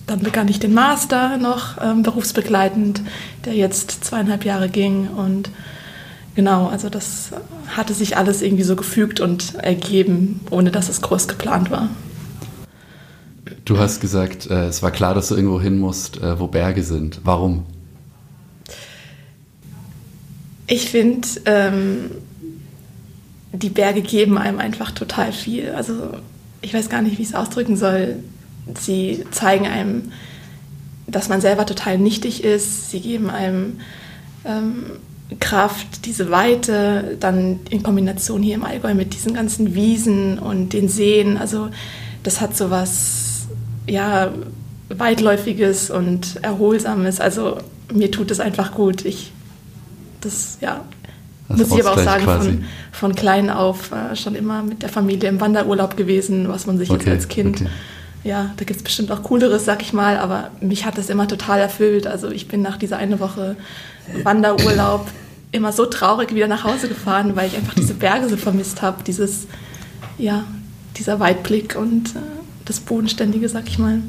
dann 0.07 0.21
begann 0.21 0.49
ich 0.49 0.59
den 0.59 0.73
Master 0.73 1.37
noch 1.37 1.77
ähm, 1.83 2.03
berufsbegleitend, 2.03 3.03
der 3.45 3.55
jetzt 3.55 4.05
zweieinhalb 4.05 4.45
Jahre 4.45 4.69
ging 4.69 5.09
und 5.09 5.51
genau, 6.35 6.69
also 6.69 6.89
das 6.89 7.31
hatte 7.69 7.95
sich 7.95 8.17
alles 8.17 8.43
irgendwie 8.43 8.63
so 8.63 8.77
gefügt 8.77 9.21
und 9.21 9.55
ergeben, 9.57 10.41
ohne 10.51 10.71
dass 10.71 10.89
es 10.89 11.01
groß 11.01 11.29
geplant 11.29 11.71
war. 11.71 11.89
Du 13.65 13.79
hast 13.79 14.01
gesagt, 14.01 14.49
äh, 14.51 14.67
es 14.67 14.83
war 14.83 14.91
klar, 14.91 15.15
dass 15.15 15.29
du 15.29 15.35
irgendwo 15.35 15.61
hin 15.61 15.79
musst, 15.79 16.19
äh, 16.23 16.39
wo 16.39 16.47
Berge 16.47 16.83
sind. 16.83 17.21
Warum? 17.25 17.65
Ich 20.67 20.91
finde, 20.91 21.27
ähm, 21.47 22.11
die 23.53 23.71
Berge 23.71 24.03
geben 24.03 24.39
einem 24.39 24.59
einfach 24.59 24.91
total 24.91 25.33
viel. 25.33 25.71
Also 25.71 26.11
ich 26.61 26.75
weiß 26.75 26.89
gar 26.89 27.03
nicht, 27.03 27.19
wie 27.19 27.23
ich 27.23 27.29
es 27.29 27.35
ausdrücken 27.35 27.77
soll. 27.77 28.17
Sie 28.79 29.25
zeigen 29.31 29.67
einem, 29.67 30.13
dass 31.07 31.29
man 31.29 31.41
selber 31.41 31.65
total 31.65 31.99
nichtig 31.99 32.45
ist. 32.45 32.91
Sie 32.91 33.01
geben 33.01 33.31
einem 33.31 33.81
ähm, 34.45 34.85
Kraft, 35.41 36.07
diese 36.07 36.31
Weite, 36.31 37.17
dann 37.21 37.61
in 37.69 37.83
Kombination 37.83 38.43
hier 38.43 38.55
im 38.55 38.65
Allgäu 38.65 38.95
mit 38.95 39.13
diesen 39.15 39.35
ganzen 39.35 39.75
Wiesen 39.75 40.39
und 40.39 40.73
den 40.73 40.89
Seen. 40.89 41.37
Also 41.37 41.69
das 42.23 42.41
hat 42.41 42.57
so 42.57 42.71
was, 42.71 43.47
ja, 43.87 44.33
weitläufiges 44.89 45.91
und 45.91 46.39
erholsames. 46.43 47.21
Also 47.21 47.59
mir 47.93 48.11
tut 48.11 48.31
es 48.31 48.41
einfach 48.41 48.73
gut. 48.73 49.05
Ich 49.05 49.33
das, 50.23 50.59
ja, 50.61 50.85
das 51.49 51.59
muss 51.59 51.79
ich 51.79 51.87
aber 51.87 51.93
auch 51.93 52.05
sagen, 52.05 52.25
von, 52.25 52.65
von 52.91 53.15
klein 53.15 53.51
auf 53.51 53.93
äh, 53.93 54.17
schon 54.17 54.35
immer 54.35 54.63
mit 54.63 54.83
der 54.83 54.89
Familie 54.89 55.29
im 55.29 55.41
Wanderurlaub 55.41 55.97
gewesen, 55.97 56.49
was 56.49 56.67
man 56.67 56.79
sich 56.79 56.91
okay, 56.91 57.01
jetzt 57.01 57.09
als 57.09 57.29
Kind 57.29 57.61
okay 57.61 57.71
ja, 58.29 58.51
da 58.59 58.65
gibt 58.65 58.79
es 58.79 58.85
bestimmt 58.85 59.11
auch 59.11 59.23
cooleres, 59.23 59.65
sag 59.65 59.81
ich 59.81 59.95
mal, 59.95 60.19
aber 60.19 60.51
mich 60.61 60.85
hat 60.85 60.99
das 60.99 61.09
immer 61.09 61.27
total 61.27 61.61
erfüllt. 61.61 62.07
Also 62.07 62.31
ich 62.31 62.47
bin 62.47 62.61
nach 62.61 62.77
dieser 62.77 62.99
eine 62.99 63.21
Woche 63.21 63.57
Wanderurlaub 64.23 65.09
immer 65.51 65.73
so 65.73 65.87
traurig 65.87 66.35
wieder 66.35 66.47
nach 66.47 66.63
Hause 66.63 66.89
gefahren, 66.89 67.37
weil 67.37 67.49
ich 67.49 67.57
einfach 67.57 67.73
diese 67.73 67.95
Berge 67.95 68.29
so 68.29 68.37
vermisst 68.37 68.83
habe, 68.83 69.03
dieses, 69.03 69.47
ja, 70.19 70.45
dieser 70.99 71.21
Weitblick 71.21 71.75
und 71.75 72.11
äh, 72.17 72.21
das 72.67 72.81
Bodenständige, 72.81 73.49
sag 73.49 73.67
ich 73.67 73.79
mal. 73.79 74.01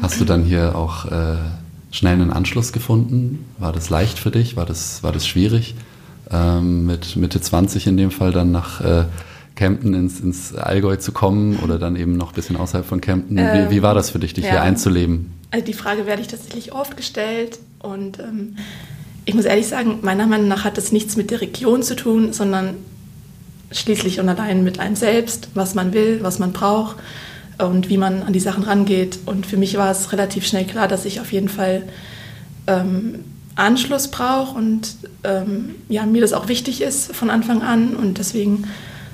Hast 0.00 0.20
du 0.20 0.24
dann 0.24 0.44
hier 0.44 0.76
auch 0.76 1.06
äh, 1.06 1.38
schnell 1.90 2.12
einen 2.12 2.32
Anschluss 2.32 2.72
gefunden? 2.72 3.46
War 3.58 3.72
das 3.72 3.90
leicht 3.90 4.20
für 4.20 4.30
dich? 4.30 4.56
War 4.56 4.64
das, 4.64 5.02
war 5.02 5.10
das 5.10 5.26
schwierig? 5.26 5.74
Ähm, 6.30 6.86
mit 6.86 7.16
Mitte 7.16 7.40
20 7.40 7.88
in 7.88 7.96
dem 7.96 8.12
Fall 8.12 8.30
dann 8.30 8.52
nach 8.52 8.80
äh, 8.80 9.06
Kempten 9.58 9.92
ins, 9.92 10.20
ins 10.20 10.54
Allgäu 10.54 10.96
zu 10.96 11.10
kommen 11.10 11.58
oder 11.58 11.80
dann 11.80 11.96
eben 11.96 12.16
noch 12.16 12.30
ein 12.30 12.34
bisschen 12.34 12.56
außerhalb 12.56 12.86
von 12.86 13.00
Kempten. 13.00 13.36
Ähm, 13.38 13.68
wie, 13.68 13.76
wie, 13.76 13.82
war 13.82 13.92
das 13.92 14.10
für 14.10 14.20
dich, 14.20 14.32
dich 14.32 14.44
ja. 14.44 14.50
hier 14.52 14.62
einzuleben? 14.62 15.32
Also 15.50 15.66
die 15.66 15.72
Frage 15.72 16.06
werde 16.06 16.22
ich 16.22 16.28
tatsächlich 16.28 16.72
oft 16.72 16.96
gestellt 16.96 17.58
und 17.80 18.20
ähm, 18.20 18.56
ich 19.24 19.34
muss 19.34 19.46
ehrlich 19.46 19.66
sagen, 19.66 19.98
meiner 20.02 20.28
Meinung 20.28 20.46
nach 20.46 20.62
hat 20.62 20.78
das 20.78 20.92
nichts 20.92 21.16
mit 21.16 21.32
der 21.32 21.40
Region 21.40 21.82
zu 21.82 21.96
tun, 21.96 22.32
sondern 22.32 22.76
schließlich 23.72 24.20
und 24.20 24.28
allein 24.28 24.62
mit 24.62 24.78
einem 24.78 24.94
selbst, 24.94 25.48
was 25.54 25.74
man 25.74 25.92
will, 25.92 26.20
was 26.22 26.38
man 26.38 26.52
braucht 26.52 26.96
und 27.58 27.88
wie 27.88 27.98
man 27.98 28.22
an 28.22 28.32
die 28.32 28.40
Sachen 28.40 28.62
rangeht. 28.62 29.18
Und 29.26 29.44
für 29.44 29.56
mich 29.56 29.76
war 29.76 29.90
es 29.90 30.12
relativ 30.12 30.46
schnell 30.46 30.66
klar, 30.66 30.86
dass 30.86 31.04
ich 31.04 31.20
auf 31.20 31.32
jeden 31.32 31.48
Fall 31.48 31.82
ähm, 32.68 33.24
Anschluss 33.56 34.06
brauche 34.06 34.56
und 34.56 34.94
ähm, 35.24 35.74
ja, 35.88 36.06
mir 36.06 36.20
das 36.20 36.32
auch 36.32 36.46
wichtig 36.46 36.80
ist 36.80 37.14
von 37.14 37.28
Anfang 37.28 37.62
an 37.62 37.96
und 37.96 38.18
deswegen 38.18 38.64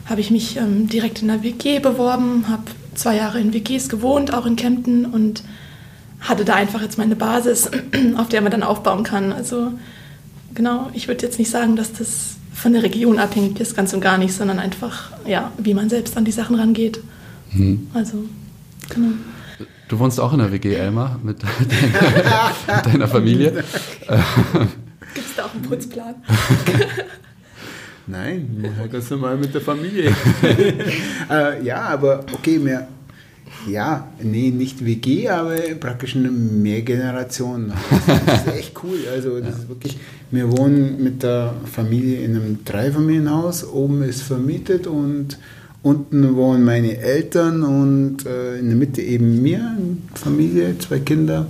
habe 0.07 0.21
ich 0.21 0.31
mich 0.31 0.57
ähm, 0.57 0.89
direkt 0.89 1.23
in 1.23 1.29
der 1.29 1.43
WG 1.43 1.79
beworben, 1.79 2.49
habe 2.49 2.65
zwei 2.95 3.17
Jahre 3.17 3.41
in 3.41 3.53
WGs 3.53 3.89
gewohnt, 3.89 4.33
auch 4.33 4.47
in 4.47 4.57
Kempten 4.57 5.07
und 5.07 5.43
hatte 6.21 6.45
da 6.45 6.55
einfach 6.55 6.83
jetzt 6.83 6.99
meine 6.99 7.17
Basis, 7.17 7.71
auf 8.17 8.29
der 8.29 8.43
man 8.43 8.51
dann 8.51 8.63
aufbauen 8.63 9.03
kann. 9.03 9.33
Also 9.33 9.73
genau, 10.55 10.91
ich 10.93 11.09
würde 11.09 11.25
jetzt 11.25 11.39
nicht 11.39 11.51
sagen, 11.51 11.77
dass 11.77 11.93
das 11.93 12.37
von 12.53 12.73
der 12.73 12.83
Region 12.83 13.19
abhängig 13.19 13.59
ist, 13.61 13.77
ganz 13.77 13.93
und 13.93 14.01
gar 14.01 14.17
nicht, 14.17 14.33
sondern 14.33 14.59
einfach, 14.59 15.11
ja, 15.27 15.53
wie 15.59 15.75
man 15.75 15.89
selbst 15.91 16.17
an 16.17 16.25
die 16.25 16.33
Sachen 16.33 16.57
rangeht. 16.57 17.01
Mhm. 17.53 17.89
Also, 17.95 18.25
genau. 18.89 19.09
Du 19.89 19.99
wohnst 19.99 20.21
auch 20.21 20.33
in 20.33 20.39
der 20.39 20.53
WG, 20.53 20.75
Elmar, 20.75 21.19
mit 21.23 21.43
deiner, 21.43 22.77
mit 22.77 22.87
deiner 22.87 23.09
Familie. 23.09 23.65
Gibt 25.15 25.27
es 25.29 25.35
da 25.37 25.45
auch 25.45 25.55
einen 25.55 25.63
Putzplan? 25.63 26.15
Nein, 28.07 28.71
halt 28.79 28.93
ganz 28.93 29.09
normal 29.11 29.37
mit 29.39 29.55
der 29.55 29.61
Familie. 29.63 30.15
äh, 31.31 31.65
ja, 31.65 31.83
aber 31.83 32.25
okay, 32.35 32.59
mehr. 32.59 32.89
Ja, 33.67 34.09
nee, 34.23 34.51
nicht 34.51 34.85
WG, 34.85 35.29
aber 35.29 35.57
praktisch 35.81 36.17
eine 36.17 36.31
Mehrgeneration. 36.31 37.73
Das 38.27 38.47
ist 38.47 38.55
echt 38.55 38.73
cool. 38.83 38.99
Also, 39.11 39.41
das 39.41 39.61
ist 39.61 39.69
wirklich, 39.69 39.97
wir 40.31 40.51
wohnen 40.57 41.03
mit 41.03 41.23
der 41.23 41.55
Familie 41.71 42.21
in 42.21 42.37
einem 42.37 42.65
Dreifamilienhaus. 42.65 43.65
Oben 43.65 44.03
ist 44.03 44.21
vermietet 44.23 44.87
und 44.87 45.39
unten 45.83 46.35
wohnen 46.37 46.65
meine 46.65 46.99
Eltern 46.99 47.63
und 47.63 48.27
äh, 48.27 48.59
in 48.59 48.69
der 48.69 48.77
Mitte 48.77 49.01
eben 49.01 49.43
mir, 49.43 49.77
Familie, 50.15 50.79
zwei 50.79 50.99
Kinder. 50.99 51.47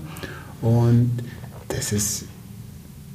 Und 0.61 1.11
das 1.69 1.93
ist, 1.93 2.25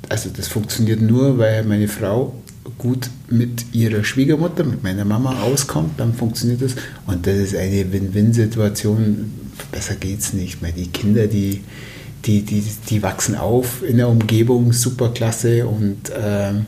also 0.09 0.29
das 0.35 0.47
funktioniert 0.47 1.01
nur, 1.01 1.37
weil 1.37 1.63
meine 1.63 1.87
Frau 1.87 2.33
gut 2.77 3.09
mit 3.29 3.73
ihrer 3.73 4.03
Schwiegermutter, 4.03 4.63
mit 4.63 4.83
meiner 4.83 5.05
Mama 5.05 5.41
auskommt, 5.41 5.99
dann 5.99 6.13
funktioniert 6.13 6.61
das. 6.61 6.75
Und 7.07 7.27
das 7.27 7.35
ist 7.35 7.55
eine 7.55 7.91
Win-Win-Situation. 7.91 9.31
Besser 9.71 9.95
geht 9.95 10.19
es 10.19 10.33
nicht. 10.33 10.61
Weil 10.61 10.71
die 10.73 10.87
Kinder, 10.87 11.27
die, 11.27 11.61
die, 12.25 12.41
die, 12.41 12.63
die 12.89 13.03
wachsen 13.03 13.35
auf 13.35 13.83
in 13.83 13.97
der 13.97 14.09
Umgebung, 14.09 14.73
super 14.73 15.09
klasse 15.09 15.67
und 15.67 16.11
ähm, 16.15 16.65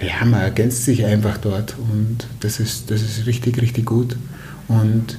ja, 0.00 0.24
man 0.24 0.40
ergänzt 0.40 0.84
sich 0.84 1.04
einfach 1.04 1.38
dort 1.38 1.74
und 1.78 2.26
das 2.40 2.60
ist, 2.60 2.90
das 2.90 3.02
ist 3.02 3.26
richtig, 3.26 3.60
richtig 3.60 3.86
gut. 3.86 4.16
Und 4.68 5.18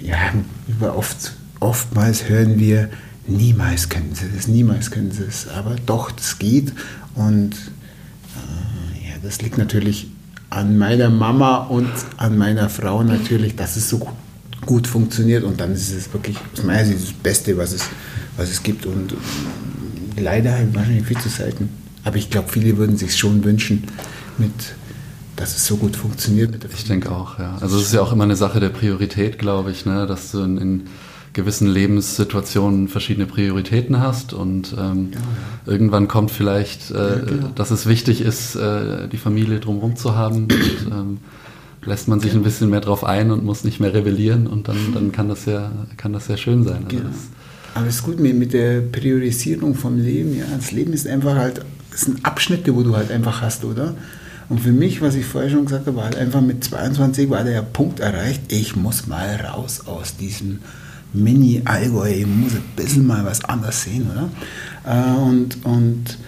ja, 0.00 0.32
oft, 0.80 1.32
oftmals 1.60 2.28
hören 2.28 2.58
wir, 2.58 2.88
niemals 3.26 3.88
können 3.88 4.14
sie 4.14 4.26
das, 4.34 4.48
niemals 4.48 4.90
können 4.90 5.12
sie 5.12 5.24
es, 5.24 5.48
aber 5.48 5.76
doch, 5.86 6.10
das 6.10 6.38
geht 6.38 6.72
und 7.14 7.52
das 9.26 9.42
liegt 9.42 9.58
natürlich 9.58 10.08
an 10.50 10.78
meiner 10.78 11.10
Mama 11.10 11.56
und 11.64 11.90
an 12.16 12.38
meiner 12.38 12.68
Frau 12.68 13.02
natürlich, 13.02 13.56
dass 13.56 13.76
es 13.76 13.90
so 13.90 14.08
gut 14.64 14.86
funktioniert 14.86 15.42
und 15.42 15.60
dann 15.60 15.72
ist 15.72 15.92
es 15.92 16.12
wirklich 16.12 16.36
aus 16.52 16.62
meiner 16.62 16.84
Sicht 16.84 17.02
das 17.02 17.12
Beste, 17.12 17.58
was 17.58 17.72
es, 17.72 17.82
was 18.36 18.50
es 18.50 18.62
gibt 18.62 18.86
und 18.86 19.14
leider 20.16 20.56
wahrscheinlich 20.72 21.04
viel 21.04 21.18
zu 21.18 21.28
selten. 21.28 21.68
Aber 22.04 22.16
ich 22.16 22.30
glaube, 22.30 22.48
viele 22.48 22.76
würden 22.76 22.96
sich 22.96 23.16
schon 23.16 23.42
wünschen, 23.44 23.84
mit, 24.38 24.52
dass 25.34 25.56
es 25.56 25.66
so 25.66 25.76
gut 25.76 25.96
funktioniert. 25.96 26.64
ich 26.72 26.84
denke 26.84 27.10
auch, 27.10 27.40
ja. 27.40 27.58
Also 27.60 27.78
es 27.78 27.86
ist 27.86 27.94
ja 27.94 28.00
auch 28.00 28.12
immer 28.12 28.24
eine 28.24 28.36
Sache 28.36 28.60
der 28.60 28.68
Priorität, 28.68 29.40
glaube 29.40 29.72
ich, 29.72 29.86
ne? 29.86 30.06
dass 30.06 30.30
du 30.30 30.40
in, 30.42 30.58
in 30.58 30.82
gewissen 31.36 31.68
Lebenssituationen 31.68 32.88
verschiedene 32.88 33.26
Prioritäten 33.26 34.00
hast 34.00 34.32
und 34.32 34.74
ähm, 34.76 35.10
ja, 35.12 35.18
ja. 35.20 35.72
irgendwann 35.72 36.08
kommt 36.08 36.30
vielleicht, 36.30 36.90
äh, 36.90 36.94
ja, 36.94 37.14
genau. 37.16 37.48
dass 37.54 37.70
es 37.70 37.86
wichtig 37.86 38.22
ist, 38.22 38.56
äh, 38.56 39.06
die 39.06 39.18
Familie 39.18 39.60
drumherum 39.60 39.96
zu 39.96 40.16
haben 40.16 40.44
und 40.44 40.86
ähm, 40.90 41.18
lässt 41.84 42.08
man 42.08 42.20
sich 42.20 42.32
ein 42.32 42.42
bisschen 42.42 42.70
mehr 42.70 42.80
drauf 42.80 43.04
ein 43.04 43.30
und 43.30 43.44
muss 43.44 43.64
nicht 43.64 43.80
mehr 43.80 43.92
rebellieren 43.92 44.46
und 44.46 44.66
dann, 44.66 44.78
dann 44.94 45.12
kann 45.12 45.28
das 45.28 45.44
ja 45.44 45.70
kann 45.98 46.14
das 46.14 46.26
sehr 46.26 46.38
schön 46.38 46.64
sein. 46.64 46.84
Also 46.86 46.96
genau. 46.96 47.10
Aber 47.74 47.86
es 47.86 47.96
ist 47.96 48.02
gut 48.02 48.18
mit, 48.18 48.34
mit 48.34 48.54
der 48.54 48.80
Priorisierung 48.80 49.74
vom 49.74 49.98
Leben. 49.98 50.34
Ja, 50.34 50.46
das 50.56 50.72
Leben 50.72 50.94
ist 50.94 51.06
einfach 51.06 51.36
halt, 51.36 51.60
es 51.92 52.00
sind 52.00 52.24
Abschnitte, 52.24 52.74
wo 52.74 52.82
du 52.82 52.96
halt 52.96 53.10
einfach 53.10 53.42
hast, 53.42 53.62
oder? 53.64 53.94
Und 54.48 54.60
für 54.60 54.72
mich, 54.72 55.02
was 55.02 55.14
ich 55.14 55.26
vorher 55.26 55.50
schon 55.50 55.66
gesagt 55.66 55.86
habe, 55.86 55.98
war 55.98 56.04
halt 56.04 56.16
einfach 56.16 56.40
mit 56.40 56.64
22 56.64 57.28
war 57.28 57.44
der 57.44 57.60
Punkt 57.60 58.00
erreicht, 58.00 58.50
ich 58.50 58.74
muss 58.74 59.06
mal 59.06 59.36
raus 59.36 59.82
aus 59.86 60.16
diesem 60.16 60.60
Mini-Allgäu, 61.12 62.26
muss 62.26 62.54
ein 62.54 62.62
bisschen 62.74 63.06
mal 63.06 63.24
was 63.24 63.44
anderes 63.44 63.82
sehen, 63.82 64.06
oder? 64.10 64.28
Äh, 64.84 65.18
und 65.18 65.64
und 65.64 66.18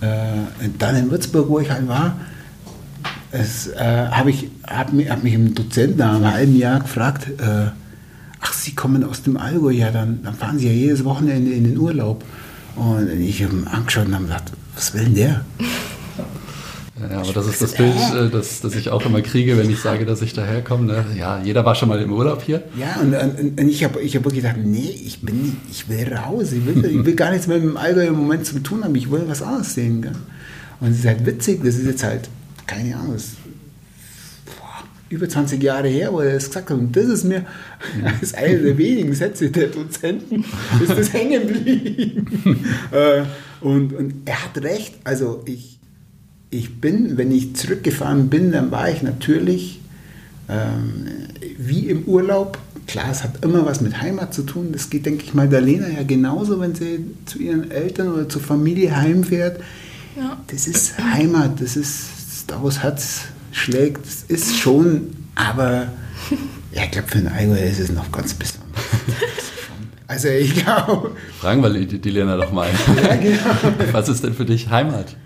äh, 0.00 0.68
dann 0.78 0.96
in 0.96 1.10
Würzburg, 1.10 1.48
wo 1.48 1.60
ich 1.60 1.70
halt 1.70 1.86
war, 1.86 2.16
äh, 3.32 4.08
habe 4.10 4.30
ich 4.30 4.50
hab 4.66 4.92
mich, 4.92 5.10
hab 5.10 5.22
mich 5.22 5.34
ein 5.34 5.54
Dozent 5.54 5.96
nach 5.96 6.14
einem 6.14 6.30
halben 6.32 6.56
Jahr 6.56 6.80
gefragt, 6.80 7.28
äh, 7.40 7.70
ach, 8.40 8.52
Sie 8.52 8.74
kommen 8.74 9.04
aus 9.04 9.22
dem 9.22 9.36
Allgäu, 9.36 9.70
ja, 9.70 9.90
dann, 9.90 10.22
dann 10.22 10.34
fahren 10.34 10.58
Sie 10.58 10.66
ja 10.66 10.72
jedes 10.72 11.04
Wochenende 11.04 11.52
in 11.52 11.64
den 11.64 11.78
Urlaub. 11.78 12.24
Und 12.76 13.08
ich 13.20 13.42
habe 13.42 13.54
ihn 13.54 13.66
angeschaut 13.66 14.06
und 14.06 14.14
habe 14.14 14.24
gesagt, 14.24 14.52
was 14.74 14.94
will 14.94 15.04
denn 15.04 15.14
der? 15.14 15.44
Ja, 17.10 17.20
aber 17.20 17.32
das 17.32 17.46
ist 17.46 17.62
das 17.62 17.74
Bild, 17.74 17.94
äh, 18.14 18.28
das, 18.30 18.60
das 18.60 18.74
ich 18.74 18.90
auch 18.90 19.04
immer 19.04 19.20
kriege, 19.22 19.56
wenn 19.56 19.70
ich 19.70 19.80
sage, 19.80 20.04
dass 20.04 20.22
ich 20.22 20.32
daherkomme. 20.32 20.86
Ne? 20.86 21.04
Ja, 21.18 21.42
jeder 21.42 21.64
war 21.64 21.74
schon 21.74 21.88
mal 21.88 22.00
im 22.00 22.12
Urlaub 22.12 22.42
hier. 22.42 22.62
Ja, 22.78 23.00
und, 23.00 23.14
und, 23.14 23.60
und 23.60 23.68
ich 23.68 23.84
habe 23.84 24.00
ich 24.00 24.14
hab 24.16 24.24
wirklich 24.24 24.42
gedacht, 24.42 24.58
nee, 24.62 24.94
ich, 25.04 25.20
bin, 25.20 25.56
ich 25.70 25.88
will 25.88 26.12
raus. 26.12 26.52
Ich 26.52 26.64
will, 26.64 26.84
ich 26.84 27.04
will 27.04 27.14
gar 27.16 27.30
nichts 27.30 27.46
mehr 27.46 27.58
mit 27.58 27.68
dem 27.68 27.76
Allgäu 27.76 28.06
im 28.06 28.14
Moment 28.14 28.46
zu 28.46 28.58
tun 28.60 28.84
haben. 28.84 28.94
Ich 28.94 29.10
will 29.10 29.24
was 29.26 29.42
anderes 29.42 29.74
sehen. 29.74 30.02
Gell? 30.02 30.12
Und 30.80 30.90
es 30.90 30.98
ist 31.00 31.06
halt 31.06 31.24
witzig, 31.26 31.60
das 31.64 31.76
ist 31.76 31.86
jetzt 31.86 32.04
halt, 32.04 32.28
keine 32.66 32.96
Ahnung, 32.96 33.14
das, 33.14 33.32
boah, 34.46 34.84
über 35.08 35.28
20 35.28 35.62
Jahre 35.62 35.88
her, 35.88 36.12
wo 36.12 36.20
er 36.20 36.34
das 36.34 36.46
gesagt 36.46 36.70
hat. 36.70 36.78
Und 36.78 36.96
das 36.96 37.06
ist 37.06 37.24
mir 37.24 37.44
als 38.20 38.34
einer 38.34 38.58
der 38.58 38.78
wenigen 38.78 39.14
Sätze 39.14 39.50
der 39.50 39.68
Dozenten, 39.68 40.44
ist 40.82 40.90
das 40.90 41.12
hängen 41.12 41.46
geblieben. 41.46 42.66
Äh, 42.90 43.22
und, 43.60 43.92
und 43.92 44.14
er 44.24 44.44
hat 44.44 44.62
recht. 44.62 44.94
Also 45.04 45.42
ich 45.46 45.78
ich 46.52 46.80
bin, 46.80 47.16
wenn 47.16 47.32
ich 47.32 47.56
zurückgefahren 47.56 48.28
bin, 48.28 48.52
dann 48.52 48.70
war 48.70 48.88
ich 48.90 49.02
natürlich 49.02 49.80
ähm, 50.48 51.06
wie 51.56 51.88
im 51.88 52.04
Urlaub. 52.04 52.58
Klar, 52.86 53.06
es 53.10 53.24
hat 53.24 53.42
immer 53.42 53.64
was 53.64 53.80
mit 53.80 54.02
Heimat 54.02 54.34
zu 54.34 54.42
tun. 54.42 54.68
Das 54.70 54.90
geht, 54.90 55.06
denke 55.06 55.24
ich 55.24 55.32
mal, 55.32 55.48
der 55.48 55.62
Lena 55.62 55.88
ja 55.88 56.02
genauso, 56.02 56.60
wenn 56.60 56.74
sie 56.74 57.06
zu 57.24 57.38
ihren 57.38 57.70
Eltern 57.70 58.12
oder 58.12 58.28
zur 58.28 58.42
Familie 58.42 58.94
heimfährt. 58.94 59.60
Ja. 60.14 60.42
Das 60.48 60.66
ist 60.66 60.98
Heimat, 60.98 61.58
das 61.60 61.74
ist 61.74 62.44
da, 62.48 62.60
wo 62.60 62.66
das 62.66 62.82
Herz 62.82 63.22
schlägt. 63.50 64.04
Das 64.04 64.24
ist 64.28 64.58
schon, 64.58 65.08
aber 65.34 65.86
ja, 66.72 66.84
ich 66.84 66.90
glaube, 66.90 67.08
für 67.08 67.18
den 67.18 67.28
Allgäu 67.28 67.66
ist 67.66 67.80
es 67.80 67.90
noch 67.90 68.12
ganz 68.12 68.34
besonders. 68.34 68.62
Also 70.08 70.28
ich 70.28 70.62
glaube. 70.62 71.12
Fragen 71.40 71.62
wir 71.62 71.70
die, 71.70 71.98
die 71.98 72.10
Lena 72.10 72.36
doch 72.36 72.52
mal. 72.52 72.68
Ja, 73.02 73.16
genau. 73.16 73.72
Was 73.92 74.10
ist 74.10 74.22
denn 74.22 74.34
für 74.34 74.44
dich 74.44 74.68
Heimat? 74.68 75.16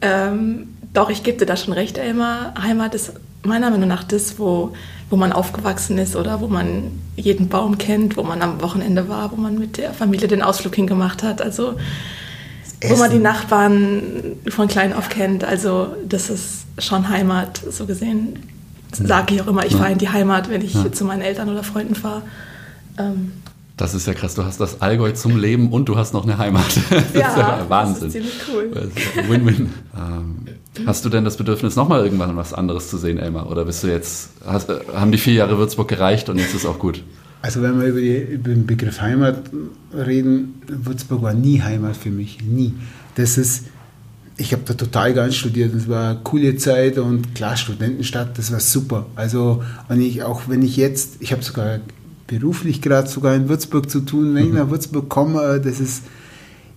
Ähm, 0.00 0.68
doch, 0.92 1.10
ich 1.10 1.22
gebe 1.22 1.38
dir 1.38 1.46
da 1.46 1.56
schon 1.56 1.74
recht, 1.74 1.98
Elmar. 1.98 2.54
Heimat 2.60 2.94
ist 2.94 3.12
meiner 3.42 3.70
Meinung 3.70 3.88
nach 3.88 4.04
das, 4.04 4.38
wo, 4.38 4.72
wo 5.10 5.16
man 5.16 5.32
aufgewachsen 5.32 5.98
ist 5.98 6.16
oder 6.16 6.40
wo 6.40 6.48
man 6.48 6.92
jeden 7.16 7.48
Baum 7.48 7.78
kennt, 7.78 8.16
wo 8.16 8.22
man 8.22 8.42
am 8.42 8.60
Wochenende 8.60 9.08
war, 9.08 9.30
wo 9.32 9.36
man 9.36 9.58
mit 9.58 9.78
der 9.78 9.92
Familie 9.92 10.28
den 10.28 10.42
Ausflug 10.42 10.74
hingemacht 10.74 11.22
hat. 11.22 11.40
Also 11.40 11.76
wo 12.82 12.96
man 12.96 13.10
die 13.10 13.18
Nachbarn 13.18 14.02
von 14.48 14.68
klein 14.68 14.92
auf 14.92 15.08
kennt. 15.08 15.44
Also 15.44 15.96
das 16.06 16.30
ist 16.30 16.66
schon 16.78 17.08
Heimat, 17.08 17.62
so 17.70 17.86
gesehen. 17.86 18.38
Sage 18.92 19.34
ich 19.34 19.42
auch 19.42 19.46
immer, 19.46 19.66
ich 19.66 19.76
fahre 19.76 19.92
in 19.92 19.98
die 19.98 20.08
Heimat, 20.08 20.48
wenn 20.48 20.62
ich 20.62 20.74
ja. 20.74 20.90
zu 20.92 21.04
meinen 21.04 21.22
Eltern 21.22 21.48
oder 21.48 21.62
Freunden 21.62 21.94
fahre. 21.94 22.22
Ähm, 22.98 23.32
das 23.76 23.94
ist 23.94 24.06
ja 24.06 24.14
krass. 24.14 24.34
Du 24.34 24.44
hast 24.44 24.58
das 24.58 24.80
Allgäu 24.80 25.12
zum 25.12 25.36
Leben 25.36 25.70
und 25.70 25.88
du 25.88 25.96
hast 25.96 26.14
noch 26.14 26.24
eine 26.24 26.38
Heimat. 26.38 26.64
Das 26.90 27.14
ja, 27.14 27.28
ist 27.28 27.36
ja 27.36 27.66
Wahnsinn. 27.68 27.94
Das 27.94 28.02
ist 28.04 28.12
ziemlich 28.12 28.34
cool. 28.52 28.90
Win-win. 29.28 29.70
ähm, 29.96 30.36
hast 30.86 31.04
du 31.04 31.08
denn 31.08 31.24
das 31.24 31.36
Bedürfnis, 31.36 31.76
nochmal 31.76 32.04
irgendwann 32.04 32.36
was 32.36 32.54
anderes 32.54 32.88
zu 32.88 32.96
sehen, 32.96 33.18
Elmar? 33.18 33.50
Oder 33.50 33.64
bist 33.64 33.82
du 33.84 33.88
jetzt, 33.88 34.30
hast, 34.46 34.70
haben 34.94 35.12
die 35.12 35.18
vier 35.18 35.34
Jahre 35.34 35.58
Würzburg 35.58 35.88
gereicht 35.88 36.28
und 36.28 36.38
jetzt 36.38 36.54
ist 36.54 36.64
auch 36.64 36.78
gut? 36.78 37.02
Also 37.42 37.62
wenn 37.62 37.78
wir 37.78 37.88
über, 37.88 38.00
die, 38.00 38.16
über 38.16 38.48
den 38.48 38.66
Begriff 38.66 39.00
Heimat 39.00 39.50
reden, 39.94 40.62
Würzburg 40.66 41.22
war 41.22 41.34
nie 41.34 41.60
Heimat 41.60 41.96
für 41.96 42.10
mich, 42.10 42.38
nie. 42.42 42.74
Das 43.14 43.36
ist, 43.36 43.66
ich 44.38 44.52
habe 44.52 44.62
da 44.64 44.74
total 44.74 45.12
gern 45.12 45.32
studiert, 45.32 45.74
das 45.74 45.88
war 45.88 46.10
eine 46.10 46.20
coole 46.24 46.56
Zeit 46.56 46.98
und 46.98 47.34
klar, 47.34 47.56
Studentenstadt, 47.56 48.38
das 48.38 48.52
war 48.52 48.60
super. 48.60 49.06
Also, 49.16 49.62
und 49.88 50.00
ich, 50.00 50.22
auch 50.22 50.42
wenn 50.48 50.62
ich 50.62 50.76
jetzt, 50.76 51.16
ich 51.20 51.32
habe 51.32 51.42
sogar 51.42 51.80
beruflich 52.26 52.82
gerade 52.82 53.08
sogar 53.08 53.34
in 53.34 53.48
Würzburg 53.48 53.90
zu 53.90 54.00
tun, 54.00 54.34
wenn 54.34 54.44
ich 54.44 54.50
mhm. 54.50 54.58
nach 54.58 54.70
Würzburg 54.70 55.08
komme, 55.08 55.60
das 55.60 55.80
ist, 55.80 56.02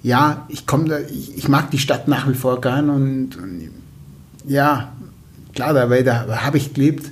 ja, 0.04 0.46
ich 0.50 0.66
komme 0.66 0.86
da, 0.90 1.00
ich, 1.00 1.38
ich, 1.38 1.48
mag 1.48 1.72
die 1.72 1.78
Stadt 1.78 2.08
nach 2.08 2.30
wie 2.30 2.34
vor 2.34 2.62
gern 2.62 2.90
und, 2.90 3.36
und 3.36 3.70
ja, 4.48 4.94
klar, 5.54 5.74
da, 5.74 5.88
da 5.88 6.42
habe 6.44 6.58
ich 6.58 6.74
gelebt, 6.74 7.12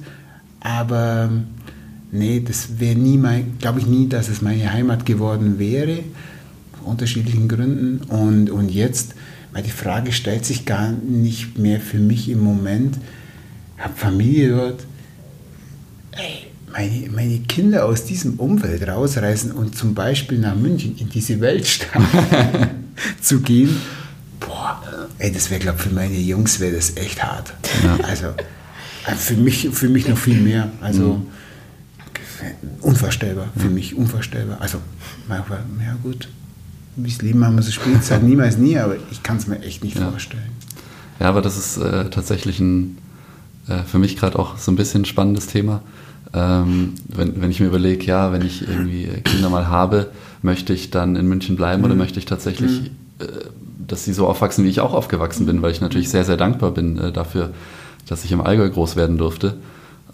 aber 0.62 1.30
nee, 2.12 2.42
das 2.46 2.80
wäre 2.80 2.98
nie 2.98 3.18
mein, 3.18 3.58
glaube 3.60 3.80
ich 3.80 3.88
nie, 3.88 4.08
dass 4.08 4.30
es 4.30 4.42
meine 4.42 4.72
Heimat 4.72 5.06
geworden 5.06 5.60
wäre, 5.60 6.00
aus 6.74 6.88
unterschiedlichen 6.88 7.48
Gründen. 7.48 8.02
Und, 8.08 8.50
und 8.50 8.70
jetzt, 8.70 9.16
weil 9.52 9.64
die 9.64 9.72
Frage 9.72 10.12
stellt 10.12 10.46
sich 10.46 10.66
gar 10.66 10.92
nicht 10.92 11.58
mehr 11.58 11.80
für 11.80 12.00
mich 12.00 12.30
im 12.30 12.40
Moment, 12.40 12.98
habe 13.78 13.94
Familie 13.96 14.56
dort, 14.56 14.86
ey, 16.14 16.47
meine, 16.72 17.10
meine 17.10 17.40
Kinder 17.40 17.86
aus 17.86 18.06
diesem 18.06 18.40
Umfeld 18.40 18.88
rausreißen 18.88 19.52
und 19.52 19.76
zum 19.78 19.94
Beispiel 19.94 20.40
nach 20.40 20.56
München 20.56 20.98
in 20.98 21.10
diese 21.10 21.40
Weltstadt 21.40 22.02
zu 23.22 23.42
gehen, 23.42 23.78
boah, 24.40 24.82
ey, 25.18 25.32
das 25.32 25.50
wäre, 25.50 25.60
glaube 25.60 25.78
ich, 25.78 25.84
für 25.84 25.94
meine 25.94 26.18
Jungs 26.18 26.60
wäre 26.60 26.76
das 26.76 26.96
echt 26.98 27.24
hart. 27.24 27.54
Ja. 27.84 27.98
Also 28.04 28.28
äh, 29.06 29.16
für 29.16 29.36
mich, 29.36 29.70
für 29.72 29.90
mich 29.90 30.08
noch 30.08 30.18
viel 30.18 30.42
mehr. 30.42 30.70
Also 30.82 31.16
mhm. 31.16 31.28
unvorstellbar, 32.82 33.48
für 33.58 33.70
mich 33.70 33.96
unvorstellbar. 33.96 34.60
Also, 34.60 34.80
ja 35.30 35.98
gut, 36.04 36.30
wie 36.96 37.10
das 37.10 37.22
Leben 37.22 37.46
haben 37.46 37.56
wir 37.56 37.64
so 37.64 37.72
spielt, 37.72 38.04
sage 38.04 38.26
niemals 38.26 38.58
nie, 38.58 38.78
aber 38.78 38.96
ich 39.12 39.24
kann 39.24 39.38
es 39.38 39.48
mir 39.48 39.62
echt 39.62 39.84
nicht 39.84 39.98
ja. 39.98 40.10
vorstellen. 40.10 40.52
Ja, 41.20 41.30
aber 41.30 41.42
das 41.42 41.58
ist 41.58 41.78
äh, 41.78 42.10
tatsächlich 42.10 42.60
ein, 42.60 42.98
äh, 43.68 43.84
für 43.84 44.00
mich 44.00 44.18
gerade 44.18 44.38
auch 44.38 44.58
so 44.58 44.72
ein 44.72 44.76
bisschen 44.76 45.02
ein 45.02 45.06
spannendes 45.06 45.48
Thema 45.48 45.82
ähm, 46.34 46.94
wenn, 47.08 47.42
wenn 47.42 47.52
ich 47.52 47.60
mir 47.60 47.68
überlege, 47.68 48.06
ja, 48.06 48.32
wenn 48.32 48.42
ich 48.42 48.68
irgendwie 48.68 49.08
Kinder 49.24 49.50
mal 49.50 49.68
habe, 49.68 50.08
möchte 50.42 50.74
ich 50.74 50.92
dann 50.92 51.16
in 51.16 51.28
München 51.28 51.56
bleiben 51.56 51.82
mhm. 51.82 51.86
oder 51.86 51.96
möchte 51.96 52.20
ich 52.20 52.26
tatsächlich, 52.26 52.82
mhm. 52.82 52.88
äh, 53.20 53.28
dass 53.88 54.04
sie 54.04 54.14
so 54.14 54.28
aufwachsen, 54.28 54.66
wie 54.66 54.70
ich 54.70 54.82
auch 54.82 54.94
aufgewachsen 54.94 55.46
bin, 55.46 55.62
weil 55.62 55.72
ich 55.72 55.82
natürlich 55.82 56.10
sehr, 56.10 56.26
sehr 56.26 56.38
dankbar 56.38 56.72
bin 56.72 56.98
äh, 56.98 57.12
dafür, 57.12 57.52
dass 58.08 58.24
ich 58.24 58.32
im 58.32 58.42
Allgäu 58.42 58.70
groß 58.70 58.96
werden 58.96 59.18
durfte. 59.18 59.56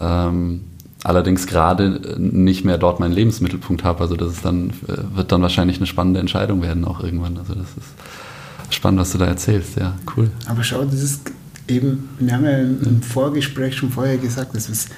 Ähm, 0.00 0.60
allerdings 1.02 1.46
gerade 1.46 2.16
nicht 2.18 2.64
mehr 2.64 2.78
dort 2.78 2.98
meinen 2.98 3.12
Lebensmittelpunkt 3.12 3.84
habe. 3.84 4.00
Also 4.00 4.16
das 4.16 4.32
ist 4.32 4.44
dann, 4.44 4.70
äh, 4.88 5.16
wird 5.16 5.32
dann 5.32 5.42
wahrscheinlich 5.42 5.76
eine 5.76 5.86
spannende 5.86 6.20
Entscheidung 6.20 6.62
werden 6.62 6.84
auch 6.84 7.02
irgendwann. 7.02 7.36
Also 7.36 7.54
das 7.54 7.68
ist 7.76 8.74
spannend, 8.74 9.00
was 9.00 9.12
du 9.12 9.18
da 9.18 9.26
erzählst. 9.26 9.76
Ja, 9.76 9.94
cool. 10.16 10.30
Aber 10.46 10.62
schau, 10.64 10.84
das 10.84 11.02
ist 11.02 11.30
eben, 11.68 12.08
wir 12.18 12.32
haben 12.32 12.44
ja 12.44 12.58
im 12.58 13.02
Vorgespräch 13.02 13.76
schon 13.76 13.90
vorher 13.90 14.16
gesagt, 14.16 14.54
das 14.54 14.68
ist 14.68 14.88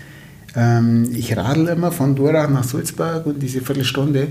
ähm, 0.56 1.10
ich 1.12 1.36
radel 1.36 1.68
immer 1.68 1.92
von 1.92 2.16
Dorach 2.16 2.48
nach 2.48 2.64
Sulzberg 2.64 3.26
und 3.26 3.42
diese 3.42 3.60
Viertelstunde, 3.60 4.28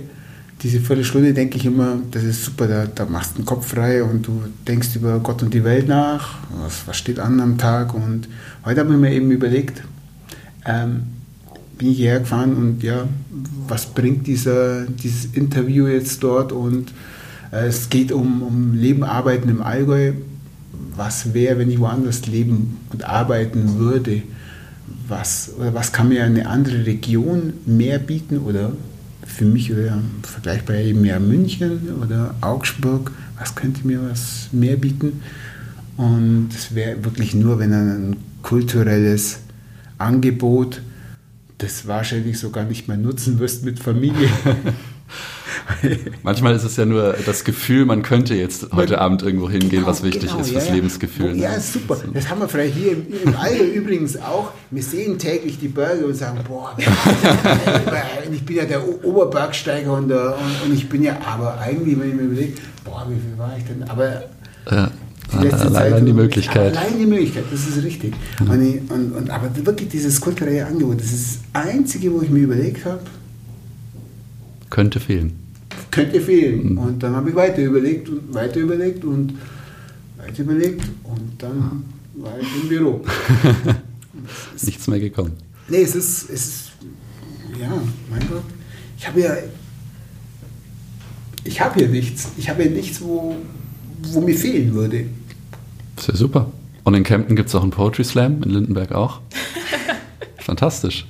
diese 0.63 0.79
Viertelstunde 0.79 1.33
denke 1.33 1.57
ich 1.57 1.65
immer, 1.65 1.99
das 2.11 2.23
ist 2.23 2.43
super, 2.43 2.67
da, 2.67 2.87
da 2.87 3.05
machst 3.05 3.33
du 3.33 3.41
den 3.41 3.45
Kopf 3.45 3.67
frei 3.67 4.03
und 4.03 4.25
du 4.25 4.41
denkst 4.67 4.95
über 4.95 5.19
Gott 5.19 5.43
und 5.43 5.53
die 5.53 5.63
Welt 5.63 5.87
nach, 5.87 6.39
was, 6.63 6.87
was 6.87 6.97
steht 6.97 7.19
an 7.19 7.39
am 7.39 7.57
Tag. 7.57 7.93
Und 7.93 8.27
heute 8.63 8.79
habe 8.79 8.93
ich 8.93 8.99
mir 8.99 9.11
eben 9.11 9.29
überlegt, 9.31 9.83
ähm, 10.65 11.03
bin 11.77 11.91
ich 11.91 11.97
hierher 11.97 12.21
gefahren 12.21 12.55
und 12.55 12.83
ja, 12.83 13.07
was 13.67 13.85
bringt 13.85 14.25
dieser, 14.27 14.85
dieses 14.85 15.25
Interview 15.33 15.87
jetzt 15.87 16.23
dort? 16.23 16.51
Und 16.51 16.93
äh, 17.51 17.67
es 17.67 17.89
geht 17.89 18.11
um, 18.11 18.41
um 18.41 18.73
Leben, 18.73 19.03
Arbeiten 19.03 19.49
im 19.49 19.61
Allgäu. 19.61 20.13
Was 20.95 21.33
wäre, 21.33 21.59
wenn 21.59 21.69
ich 21.69 21.79
woanders 21.79 22.25
leben 22.27 22.77
und 22.91 23.03
arbeiten 23.03 23.77
würde? 23.77 24.23
Was, 25.07 25.51
oder 25.57 25.73
was 25.73 25.91
kann 25.91 26.09
mir 26.09 26.23
eine 26.23 26.47
andere 26.47 26.85
Region 26.85 27.53
mehr 27.65 27.99
bieten 27.99 28.39
oder 28.39 28.71
für 29.25 29.45
mich 29.45 29.71
oder 29.71 30.01
vergleichbar 30.23 30.77
eben 30.77 31.01
mehr 31.01 31.19
München 31.19 31.79
oder 32.01 32.35
Augsburg, 32.41 33.11
was 33.37 33.55
könnte 33.55 33.85
mir 33.85 34.01
was 34.09 34.49
mehr 34.51 34.77
bieten? 34.77 35.21
Und 35.97 36.49
es 36.53 36.75
wäre 36.75 37.03
wirklich 37.03 37.33
nur, 37.33 37.59
wenn 37.59 37.73
ein 37.73 38.15
kulturelles 38.41 39.39
Angebot, 39.97 40.81
das 41.57 41.87
wahrscheinlich 41.87 42.37
sogar 42.37 42.65
nicht 42.65 42.87
mehr 42.87 42.97
nutzen 42.97 43.39
wirst 43.39 43.63
mit 43.63 43.79
Familie. 43.79 44.29
Manchmal 46.23 46.55
ist 46.55 46.63
es 46.63 46.75
ja 46.75 46.85
nur 46.85 47.15
das 47.25 47.43
Gefühl, 47.43 47.85
man 47.85 48.03
könnte 48.03 48.35
jetzt 48.35 48.71
heute 48.73 48.99
Abend 48.99 49.23
irgendwo 49.23 49.49
hingehen, 49.49 49.69
genau, 49.71 49.87
was 49.87 50.03
wichtig 50.03 50.29
genau, 50.29 50.41
ist 50.41 50.51
fürs 50.51 50.67
ja, 50.67 50.73
Lebensgefühl. 50.73 51.33
Oh, 51.33 51.35
ja, 51.35 51.59
super. 51.59 51.97
Das 52.13 52.29
haben 52.29 52.39
wir 52.39 52.47
vielleicht 52.47 52.75
hier 52.75 52.93
im, 52.93 53.05
im 53.23 53.35
Alter 53.35 53.63
übrigens 53.73 54.17
auch. 54.17 54.51
Wir 54.71 54.83
sehen 54.83 55.17
täglich 55.17 55.59
die 55.59 55.67
Berge 55.67 56.05
und 56.05 56.15
sagen, 56.15 56.39
boah, 56.47 56.75
ich 58.31 58.45
bin 58.45 58.55
ja 58.55 58.65
der 58.65 58.81
Oberbergsteiger 59.03 59.93
und, 59.93 60.09
der, 60.09 60.37
und, 60.37 60.69
und, 60.69 60.75
ich 60.75 60.87
bin 60.87 61.03
ja, 61.03 61.17
aber 61.25 61.59
eigentlich, 61.59 61.99
wenn 61.99 62.09
ich 62.09 62.15
mir 62.15 62.23
überlege, 62.23 62.53
boah, 62.83 63.07
wie 63.09 63.19
viel 63.19 63.37
war 63.37 63.55
ich 63.57 63.63
denn? 63.65 63.83
Aber 63.89 64.23
ja. 64.69 64.91
Die 65.41 65.51
allein 65.51 66.05
die 66.05 66.13
Möglichkeit. 66.13 66.77
Allein 66.77 66.99
die 66.99 67.05
Möglichkeit, 67.07 67.45
das 67.51 67.67
ist 67.67 67.83
richtig. 67.83 68.13
Mhm. 68.39 68.49
Und, 68.49 68.61
ich, 68.61 68.91
und, 68.91 69.11
und, 69.13 69.29
aber 69.31 69.49
wirklich 69.65 69.89
dieses 69.89 70.21
kulturelle 70.21 70.67
Angebot, 70.67 70.99
das 70.99 71.11
ist 71.11 71.39
das 71.51 71.63
Einzige, 71.63 72.13
wo 72.13 72.21
ich 72.21 72.29
mir 72.29 72.41
überlegt 72.41 72.85
habe. 72.85 73.01
Könnte 74.69 74.99
fehlen 74.99 75.44
könnte 75.91 76.21
fehlen. 76.21 76.73
Mhm. 76.73 76.77
Und 76.77 77.03
dann 77.03 77.15
habe 77.15 77.29
ich 77.29 77.35
weiter 77.35 77.61
überlegt 77.61 78.09
und 78.09 78.33
weiter 78.33 78.59
überlegt 78.59 79.03
und 79.03 79.33
weiter 80.17 80.43
überlegt 80.43 80.83
und 81.03 81.31
dann 81.37 81.83
war 82.15 82.39
ich 82.39 82.47
im 82.61 82.69
Büro. 82.69 83.01
Nichts 84.61 84.87
mehr 84.87 84.99
gekommen. 84.99 85.33
Nee, 85.67 85.81
es 85.81 85.95
ist, 85.95 86.29
es 86.29 86.45
ist, 86.45 86.71
ja, 87.59 87.69
mein 88.09 88.27
Gott. 88.27 88.43
Ich 88.97 89.07
habe 89.07 89.19
ja, 89.21 89.35
ich 91.43 91.61
habe 91.61 91.79
hier 91.79 91.89
nichts. 91.89 92.29
Ich 92.37 92.49
habe 92.49 92.63
hier 92.63 92.71
nichts, 92.71 93.01
wo, 93.01 93.35
wo 94.03 94.21
mir 94.21 94.35
fehlen 94.35 94.73
würde. 94.73 95.05
Das 95.95 96.05
ist 96.05 96.13
ja 96.13 96.15
super. 96.17 96.51
Und 96.83 96.93
in 96.93 97.03
Kempten 97.03 97.35
gibt 97.35 97.49
es 97.49 97.55
auch 97.55 97.61
einen 97.61 97.71
Poetry 97.71 98.03
Slam, 98.03 98.43
in 98.43 98.51
Lindenberg 98.51 98.91
auch. 98.91 99.21
Fantastisch. 100.37 101.05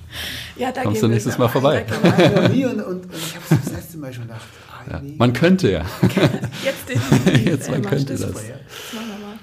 Ja, 0.58 0.72
da 0.72 0.84
Kommst 0.84 1.04
du 1.04 1.08
nächstes 1.08 1.38
Mal 1.38 1.50
vorbei. 1.50 1.86
und, 1.86 2.64
und, 2.64 2.82
und 2.82 3.06
ich 3.14 3.36
habe 3.36 3.62
es 4.10 4.16
das 4.18 4.28
Mal 4.28 4.28
schon 4.28 4.28
gedacht, 4.28 4.48
ja. 4.92 5.02
Man 5.18 5.34
könnte 5.34 5.72
ja. 5.72 5.86
Jetzt, 6.64 6.90
definitiv. 6.90 7.46
Jetzt 7.46 7.72
man 7.72 7.82
könnte 7.82 8.14
das. 8.14 8.22
das 8.22 8.34
machen 8.34 9.10
wir 9.10 9.20
mal. 9.20 9.36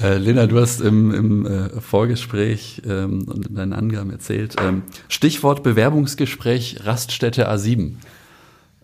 Äh, 0.00 0.18
Lena, 0.18 0.46
du 0.46 0.60
hast 0.60 0.80
im, 0.80 1.14
im 1.14 1.46
äh, 1.46 1.80
Vorgespräch 1.80 2.82
ähm, 2.86 3.26
und 3.26 3.46
in 3.46 3.54
deinen 3.54 3.72
Angaben 3.72 4.10
erzählt, 4.10 4.56
ähm, 4.60 4.82
Stichwort 5.08 5.62
Bewerbungsgespräch 5.62 6.80
Raststätte 6.84 7.50
A7. 7.50 7.94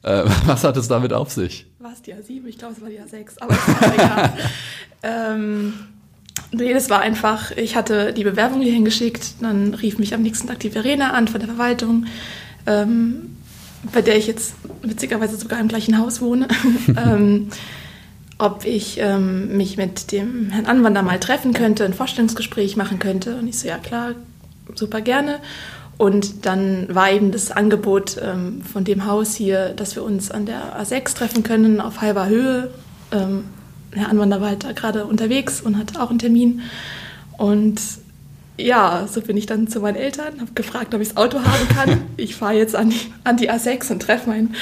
Äh, 0.02 0.24
was 0.46 0.64
hat 0.64 0.76
es 0.76 0.88
damit 0.88 1.12
auf 1.12 1.30
sich? 1.30 1.66
Was, 1.78 2.00
die 2.02 2.14
A7? 2.14 2.46
Ich 2.46 2.58
glaube, 2.58 2.74
es 2.74 2.80
war 2.80 2.88
die 2.88 3.00
A6, 3.00 3.40
aber 3.40 3.52
es 3.52 3.68
war 3.68 3.94
egal. 3.94 4.32
ähm, 5.02 5.74
nee, 6.52 6.72
das 6.72 6.88
war 6.88 7.00
einfach, 7.00 7.50
ich 7.50 7.76
hatte 7.76 8.14
die 8.14 8.24
Bewerbung 8.24 8.62
hier 8.62 8.72
hingeschickt, 8.72 9.42
dann 9.42 9.74
rief 9.74 9.98
mich 9.98 10.14
am 10.14 10.22
nächsten 10.22 10.48
Tag 10.48 10.60
die 10.60 10.70
Verena 10.70 11.12
an 11.12 11.28
von 11.28 11.40
der 11.40 11.48
Verwaltung. 11.48 12.06
Ähm, 12.66 13.33
bei 13.92 14.02
der 14.02 14.16
ich 14.16 14.26
jetzt 14.26 14.54
witzigerweise 14.82 15.36
sogar 15.36 15.60
im 15.60 15.68
gleichen 15.68 15.98
Haus 15.98 16.20
wohne, 16.20 16.48
ähm, 16.88 17.48
ob 18.38 18.64
ich 18.64 18.98
ähm, 18.98 19.56
mich 19.56 19.76
mit 19.76 20.12
dem 20.12 20.50
Herrn 20.50 20.66
Anwander 20.66 21.02
mal 21.02 21.20
treffen 21.20 21.52
könnte, 21.52 21.84
ein 21.84 21.94
Vorstellungsgespräch 21.94 22.76
machen 22.76 22.98
könnte. 22.98 23.36
Und 23.36 23.48
ich 23.48 23.58
so, 23.58 23.68
ja 23.68 23.78
klar, 23.78 24.12
super 24.74 25.00
gerne. 25.00 25.38
Und 25.96 26.44
dann 26.44 26.92
war 26.92 27.12
eben 27.12 27.30
das 27.30 27.52
Angebot 27.52 28.16
ähm, 28.20 28.62
von 28.62 28.84
dem 28.84 29.06
Haus 29.06 29.34
hier, 29.34 29.68
dass 29.70 29.94
wir 29.94 30.02
uns 30.02 30.30
an 30.30 30.46
der 30.46 30.80
A6 30.80 31.14
treffen 31.14 31.42
können, 31.44 31.80
auf 31.80 32.00
halber 32.00 32.26
Höhe. 32.26 32.70
Ähm, 33.12 33.44
Herr 33.92 34.08
Anwander 34.08 34.40
war 34.40 34.48
halt 34.48 34.64
da 34.64 34.72
gerade 34.72 35.06
unterwegs 35.06 35.60
und 35.60 35.78
hat 35.78 35.96
auch 35.98 36.10
einen 36.10 36.18
Termin. 36.18 36.62
Und 37.38 37.80
ja, 38.56 39.06
so 39.10 39.20
bin 39.20 39.36
ich 39.36 39.46
dann 39.46 39.66
zu 39.68 39.80
meinen 39.80 39.96
Eltern, 39.96 40.40
habe 40.40 40.52
gefragt, 40.54 40.94
ob 40.94 41.00
ich 41.00 41.08
das 41.08 41.16
Auto 41.16 41.38
haben 41.40 41.68
kann. 41.68 42.02
Ich 42.16 42.36
fahre 42.36 42.54
jetzt 42.54 42.76
an 42.76 42.90
die, 42.90 43.12
an 43.24 43.36
die 43.36 43.50
A6 43.50 43.90
und 43.90 44.00
treffe 44.00 44.28
meinen 44.30 44.54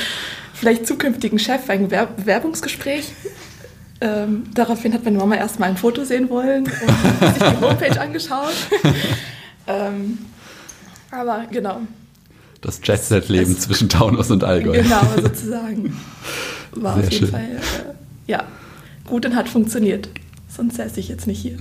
vielleicht 0.54 0.86
zukünftigen 0.86 1.38
Chef 1.38 1.66
für 1.66 1.72
ein 1.72 1.88
Bewerbungsgespräch. 1.88 3.12
Ähm, 4.00 4.44
daraufhin 4.54 4.94
hat 4.94 5.04
meine 5.04 5.18
Mama 5.18 5.36
erstmal 5.36 5.68
ein 5.68 5.76
Foto 5.76 6.04
sehen 6.04 6.30
wollen 6.30 6.64
und 6.64 7.34
sich 7.34 7.42
die 7.42 7.60
Homepage 7.60 8.00
angeschaut. 8.00 8.54
ähm, 9.66 10.18
aber 11.10 11.44
genau. 11.50 11.82
Das 12.62 12.80
Jet-Set-Leben 12.82 13.58
zwischen 13.58 13.88
Taunus 13.88 14.30
und 14.30 14.42
Allgäu. 14.44 14.82
Genau, 14.82 15.02
sozusagen. 15.20 15.96
War 16.72 16.94
Sehr 16.94 17.04
auf 17.04 17.12
jeden 17.12 17.26
schön. 17.26 17.30
Fall, 17.32 17.50
äh, 17.50 18.30
ja, 18.30 18.44
gut 19.06 19.26
und 19.26 19.36
hat 19.36 19.48
funktioniert. 19.48 20.08
Sonst 20.48 20.76
säße 20.76 20.98
ich 21.00 21.08
jetzt 21.08 21.26
nicht 21.26 21.40
hier. 21.40 21.58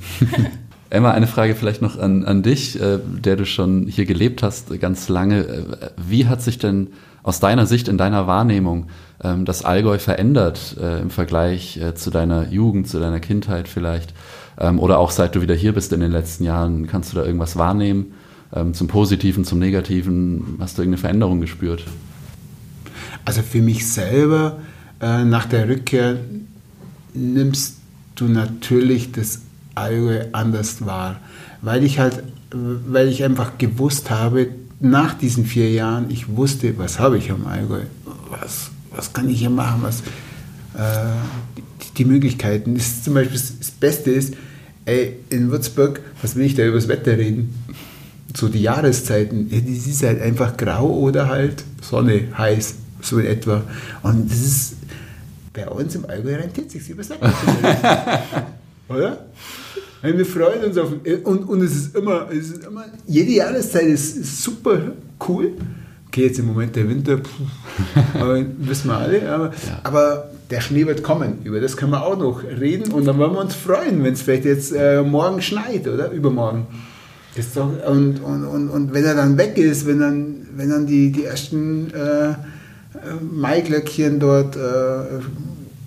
Emma, 0.91 1.11
eine 1.11 1.27
Frage 1.27 1.55
vielleicht 1.55 1.81
noch 1.81 1.97
an, 1.97 2.25
an 2.25 2.43
dich, 2.43 2.79
äh, 2.79 2.99
der 3.01 3.37
du 3.37 3.45
schon 3.45 3.87
hier 3.87 4.05
gelebt 4.05 4.43
hast, 4.43 4.77
ganz 4.81 5.07
lange. 5.07 5.47
Äh, 5.47 5.63
wie 5.95 6.27
hat 6.27 6.41
sich 6.41 6.59
denn 6.59 6.87
aus 7.23 7.39
deiner 7.39 7.65
Sicht, 7.65 7.87
in 7.87 7.97
deiner 7.97 8.27
Wahrnehmung, 8.27 8.87
ähm, 9.23 9.45
das 9.45 9.63
Allgäu 9.63 9.99
verändert 9.99 10.75
äh, 10.81 10.99
im 10.99 11.09
Vergleich 11.09 11.77
äh, 11.77 11.95
zu 11.95 12.09
deiner 12.09 12.49
Jugend, 12.49 12.89
zu 12.89 12.99
deiner 12.99 13.21
Kindheit 13.21 13.69
vielleicht? 13.69 14.13
Ähm, 14.59 14.79
oder 14.79 14.99
auch 14.99 15.11
seit 15.11 15.33
du 15.33 15.41
wieder 15.41 15.55
hier 15.55 15.73
bist 15.73 15.93
in 15.93 16.01
den 16.01 16.11
letzten 16.11 16.43
Jahren, 16.43 16.87
kannst 16.87 17.13
du 17.13 17.15
da 17.15 17.23
irgendwas 17.23 17.55
wahrnehmen? 17.55 18.07
Ähm, 18.53 18.73
zum 18.73 18.89
Positiven, 18.89 19.45
zum 19.45 19.59
Negativen? 19.59 20.57
Hast 20.59 20.77
du 20.77 20.81
irgendeine 20.81 20.99
Veränderung 20.99 21.39
gespürt? 21.39 21.85
Also 23.23 23.41
für 23.43 23.61
mich 23.61 23.89
selber, 23.89 24.59
äh, 24.99 25.23
nach 25.23 25.45
der 25.45 25.69
Rückkehr, 25.69 26.17
nimmst 27.13 27.77
du 28.15 28.25
natürlich 28.25 29.13
das 29.13 29.39
Allgäu 29.75 30.25
anders 30.31 30.85
wahr. 30.85 31.19
Weil 31.61 31.83
ich 31.83 31.99
halt, 31.99 32.23
weil 32.51 33.07
ich 33.07 33.23
einfach 33.23 33.57
gewusst 33.57 34.09
habe, 34.09 34.49
nach 34.81 35.13
diesen 35.13 35.45
vier 35.45 35.69
Jahren, 35.71 36.09
ich 36.09 36.35
wusste, 36.35 36.77
was 36.77 36.99
habe 36.99 37.17
ich 37.17 37.31
am 37.31 37.45
Allgäu, 37.45 37.81
was, 38.29 38.71
was 38.95 39.13
kann 39.13 39.29
ich 39.29 39.39
hier 39.39 39.51
machen, 39.51 39.83
was 39.83 40.01
äh, 40.73 41.11
die, 41.55 41.93
die, 41.97 42.05
Möglichkeiten. 42.05 42.75
Das 42.75 42.87
ist 42.87 43.03
zum 43.05 43.13
Beispiel 43.13 43.39
das 43.39 43.71
Beste 43.71 44.11
ist, 44.11 44.33
ey, 44.85 45.17
in 45.29 45.51
Würzburg, 45.51 46.01
was 46.21 46.35
will 46.35 46.45
ich 46.45 46.55
da 46.55 46.63
über 46.63 46.77
das 46.77 46.87
Wetter 46.87 47.17
reden? 47.17 47.53
So 48.35 48.47
die 48.47 48.61
Jahreszeiten, 48.61 49.49
ja, 49.51 49.59
das 49.59 49.85
ist 49.85 50.03
halt 50.03 50.21
einfach 50.21 50.57
grau 50.57 50.89
oder 50.89 51.27
halt 51.27 51.63
Sonne, 51.81 52.29
heiß, 52.35 52.75
so 53.01 53.19
in 53.19 53.27
etwa. 53.27 53.63
Und 54.01 54.31
das 54.31 54.39
ist, 54.39 54.73
bei 55.53 55.67
uns 55.67 55.93
im 55.95 56.05
Allgäu 56.05 56.35
rentiert 56.35 56.71
sich 56.71 56.89
über 56.89 57.03
das 57.03 57.11
Wetter. 57.11 57.33
oder? 58.87 59.25
Wir 60.01 60.25
freuen 60.25 60.63
uns 60.63 60.77
auf 60.77 60.89
und, 61.23 61.47
und 61.47 61.61
es 61.61 61.75
ist 61.75 61.95
immer, 61.95 62.27
es 62.31 62.49
ist 62.49 62.65
immer, 62.65 62.85
jede 63.05 63.31
Jahreszeit 63.31 63.85
ist, 63.85 64.17
ist 64.17 64.43
super 64.43 64.93
cool. 65.27 65.53
Okay, 66.07 66.25
jetzt 66.25 66.39
im 66.39 66.47
Moment 66.47 66.75
der 66.75 66.89
Winter, 66.89 67.17
puh, 67.17 67.29
wissen 68.57 68.89
wir 68.89 68.97
alle, 68.97 69.31
aber, 69.31 69.45
ja. 69.45 69.79
aber, 69.83 70.31
der 70.49 70.59
Schnee 70.59 70.85
wird 70.85 71.01
kommen. 71.01 71.39
Über 71.45 71.61
das 71.61 71.77
können 71.77 71.93
wir 71.93 72.05
auch 72.05 72.17
noch 72.17 72.43
reden 72.43 72.91
und 72.91 73.05
dann 73.05 73.17
wollen 73.17 73.31
wir 73.31 73.39
uns 73.39 73.55
freuen, 73.55 74.03
wenn 74.03 74.13
es 74.13 74.21
vielleicht 74.21 74.43
jetzt 74.43 74.73
äh, 74.73 75.01
morgen 75.01 75.41
schneit 75.41 75.87
oder 75.87 76.11
übermorgen. 76.11 76.67
Das 77.35 77.53
doch, 77.53 77.69
und, 77.87 78.19
und, 78.19 78.43
und, 78.43 78.69
und 78.69 78.93
wenn 78.93 79.05
er 79.05 79.15
dann 79.15 79.37
weg 79.37 79.57
ist, 79.57 79.87
wenn 79.87 79.99
dann, 79.99 80.47
wenn 80.57 80.69
dann 80.69 80.85
die, 80.85 81.13
die 81.13 81.23
ersten 81.23 81.93
äh, 81.93 82.31
äh 82.31 82.35
Maiglöckchen 83.31 84.19
dort, 84.19 84.57
äh, 84.57 84.59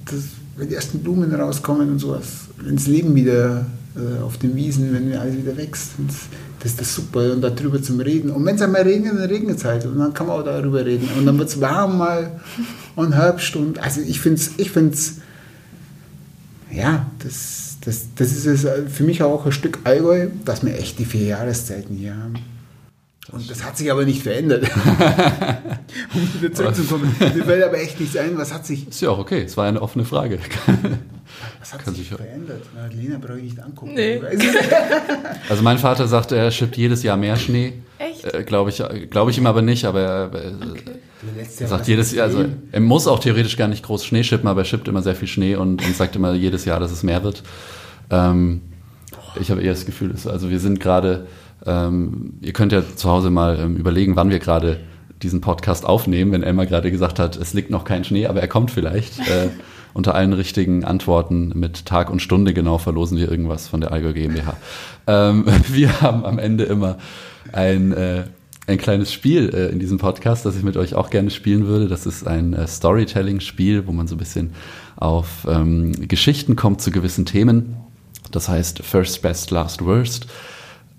das, 0.06 0.24
wenn 0.56 0.68
die 0.68 0.74
ersten 0.74 1.00
Blumen 1.00 1.34
rauskommen 1.34 1.90
und 1.90 1.98
sowas, 1.98 2.46
wenn 2.62 2.76
das 2.76 2.86
Leben 2.86 3.14
wieder 3.14 3.66
äh, 3.96 4.22
auf 4.22 4.38
den 4.38 4.54
Wiesen, 4.54 4.92
wenn 4.92 5.16
alles 5.16 5.36
wieder 5.36 5.56
wächst. 5.56 5.92
Das 6.60 6.70
ist 6.70 6.80
das 6.80 6.94
super 6.94 7.32
und 7.32 7.42
darüber 7.42 7.82
zum 7.82 8.00
Reden. 8.00 8.30
Und 8.30 8.44
wenn 8.46 8.56
es 8.56 8.62
einmal 8.62 8.82
regnet, 8.82 9.14
dann 9.14 9.28
regnet 9.28 9.58
es 9.58 9.64
halt 9.64 9.84
und 9.86 9.98
dann 9.98 10.14
kann 10.14 10.26
man 10.26 10.40
auch 10.40 10.44
darüber 10.44 10.84
reden. 10.84 11.08
Und 11.18 11.26
dann 11.26 11.38
wird 11.38 11.48
es 11.48 11.60
warm 11.60 11.98
mal 11.98 12.40
und 12.96 13.14
Herbst 13.14 13.54
und 13.56 13.78
also 13.78 14.00
ich 14.00 14.20
finde 14.20 14.40
es, 14.40 14.52
ich 14.56 14.70
find's, 14.70 15.16
ja, 16.72 17.06
das, 17.22 17.76
das, 17.84 18.06
das 18.16 18.46
ist 18.46 18.66
für 18.88 19.04
mich 19.04 19.22
auch 19.22 19.44
ein 19.46 19.52
Stück 19.52 19.80
Allgäu, 19.84 20.28
dass 20.44 20.64
wir 20.64 20.78
echt 20.78 20.98
die 20.98 21.04
vier 21.04 21.26
Jahreszeiten 21.26 21.96
hier 21.96 22.16
haben. 22.16 22.34
Und 23.34 23.50
das 23.50 23.64
hat 23.64 23.76
sich 23.76 23.90
aber 23.90 24.04
nicht 24.04 24.22
verändert. 24.22 24.64
um 26.14 26.40
wieder 26.40 26.52
zurückzukommen. 26.52 27.14
Mir 27.18 27.44
fällt 27.44 27.64
aber 27.64 27.80
echt 27.80 27.98
nichts 27.98 28.16
ein, 28.16 28.38
was 28.38 28.54
hat 28.54 28.64
sich. 28.64 28.86
Ist 28.86 29.02
ja 29.02 29.10
auch 29.10 29.18
okay, 29.18 29.42
es 29.42 29.56
war 29.56 29.66
eine 29.66 29.82
offene 29.82 30.04
Frage. 30.04 30.38
Was 31.58 31.74
hat 31.74 31.84
Kann 31.84 31.94
sich 31.96 32.08
verändert? 32.08 32.62
Na, 32.76 32.86
Lena 32.86 33.18
brauche 33.18 33.38
ich 33.38 33.44
nicht 33.44 33.60
angucken. 33.60 33.94
Nee. 33.94 34.20
Also 35.48 35.62
mein 35.62 35.78
Vater 35.78 36.06
sagt, 36.06 36.32
er 36.32 36.50
schippt 36.50 36.76
jedes 36.76 37.02
Jahr 37.02 37.16
mehr 37.16 37.36
Schnee. 37.36 37.74
Echt? 37.98 38.24
Äh, 38.24 38.44
Glaube 38.44 38.70
ich, 38.70 38.82
glaub 39.10 39.28
ich 39.28 39.36
ihm 39.36 39.46
aber 39.46 39.62
nicht, 39.62 39.84
aber 39.84 40.00
er, 40.00 40.34
äh, 40.34 40.52
okay. 40.70 41.46
er 41.58 41.68
sagt 41.68 41.88
jedes 41.88 42.12
Jahr, 42.12 42.26
also 42.26 42.46
er 42.72 42.80
muss 42.80 43.06
auch 43.06 43.18
theoretisch 43.18 43.56
gar 43.56 43.68
nicht 43.68 43.84
groß 43.84 44.04
Schnee 44.04 44.22
schippen, 44.22 44.48
aber 44.48 44.62
er 44.62 44.64
schippt 44.64 44.88
immer 44.88 45.02
sehr 45.02 45.14
viel 45.14 45.28
Schnee 45.28 45.56
und, 45.56 45.84
und 45.84 45.96
sagt 45.96 46.16
immer 46.16 46.32
jedes 46.34 46.64
Jahr, 46.64 46.80
dass 46.80 46.92
es 46.92 47.02
mehr 47.02 47.22
wird. 47.24 47.42
Ähm, 48.10 48.62
ich 49.40 49.50
habe 49.50 49.60
eher 49.60 49.72
das 49.72 49.84
Gefühl, 49.84 50.14
also 50.26 50.50
wir 50.50 50.60
sind 50.60 50.80
gerade, 50.80 51.26
ähm, 51.66 52.34
ihr 52.40 52.52
könnt 52.52 52.72
ja 52.72 52.82
zu 52.94 53.10
Hause 53.10 53.30
mal 53.30 53.58
ähm, 53.58 53.76
überlegen, 53.76 54.16
wann 54.16 54.30
wir 54.30 54.38
gerade 54.38 54.80
diesen 55.22 55.40
Podcast 55.40 55.86
aufnehmen, 55.86 56.32
wenn 56.32 56.42
Elmar 56.42 56.66
gerade 56.66 56.90
gesagt 56.90 57.18
hat, 57.18 57.36
es 57.36 57.54
liegt 57.54 57.70
noch 57.70 57.84
kein 57.84 58.04
Schnee, 58.04 58.26
aber 58.26 58.40
er 58.40 58.48
kommt 58.48 58.70
vielleicht. 58.70 59.18
Äh, 59.28 59.48
unter 59.94 60.16
allen 60.16 60.32
richtigen 60.32 60.84
Antworten 60.84 61.52
mit 61.54 61.86
Tag 61.86 62.10
und 62.10 62.20
Stunde 62.20 62.52
genau 62.52 62.78
verlosen 62.78 63.16
wir 63.16 63.30
irgendwas 63.30 63.68
von 63.68 63.80
der 63.80 63.92
Allgäu 63.92 64.12
GmbH. 64.12 64.56
Ähm, 65.06 65.46
wir 65.68 66.00
haben 66.02 66.24
am 66.24 66.38
Ende 66.38 66.64
immer 66.64 66.98
ein, 67.52 67.92
äh, 67.92 68.24
ein 68.66 68.76
kleines 68.76 69.12
Spiel 69.12 69.50
äh, 69.54 69.68
in 69.68 69.78
diesem 69.78 69.98
Podcast, 69.98 70.44
das 70.44 70.56
ich 70.56 70.64
mit 70.64 70.76
euch 70.76 70.94
auch 70.94 71.10
gerne 71.10 71.30
spielen 71.30 71.66
würde. 71.68 71.86
Das 71.86 72.06
ist 72.06 72.26
ein 72.26 72.54
äh, 72.54 72.66
Storytelling-Spiel, 72.66 73.86
wo 73.86 73.92
man 73.92 74.08
so 74.08 74.16
ein 74.16 74.18
bisschen 74.18 74.52
auf 74.96 75.46
ähm, 75.48 75.92
Geschichten 76.08 76.56
kommt 76.56 76.82
zu 76.82 76.90
gewissen 76.90 77.24
Themen. 77.24 77.76
Das 78.32 78.48
heißt 78.48 78.80
First, 78.80 79.22
Best, 79.22 79.52
Last, 79.52 79.84
Worst. 79.84 80.26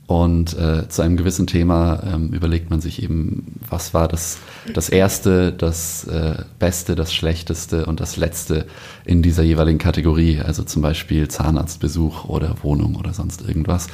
Und 0.08 0.56
äh, 0.58 0.88
zu 0.88 1.02
einem 1.02 1.18
gewissen 1.18 1.48
Thema 1.48 2.04
ähm, 2.04 2.32
überlegt 2.32 2.70
man 2.70 2.80
sich 2.80 3.02
eben, 3.02 3.60
was 3.68 3.96
war 3.96 4.08
das, 4.08 4.38
das 4.72 4.90
Erste, 4.90 5.52
das 5.52 6.04
äh, 6.04 6.44
Beste, 6.60 6.94
das 6.94 7.12
Schlechteste 7.12 7.88
und 7.88 8.00
das 8.00 8.16
Letzte 8.16 8.68
in 9.04 9.24
dieser 9.24 9.42
jeweiligen 9.42 9.80
Kategorie. 9.80 10.40
Also 10.40 10.62
zum 10.64 10.84
Beispiel 10.84 11.28
Zahnarztbesuch 11.28 12.26
oder 12.26 12.56
Wohnung 12.62 12.96
oder 12.96 13.14
sonst 13.14 13.48
irgendwas. 13.48 13.88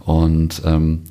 Und 0.00 0.60
ähm, 0.66 1.04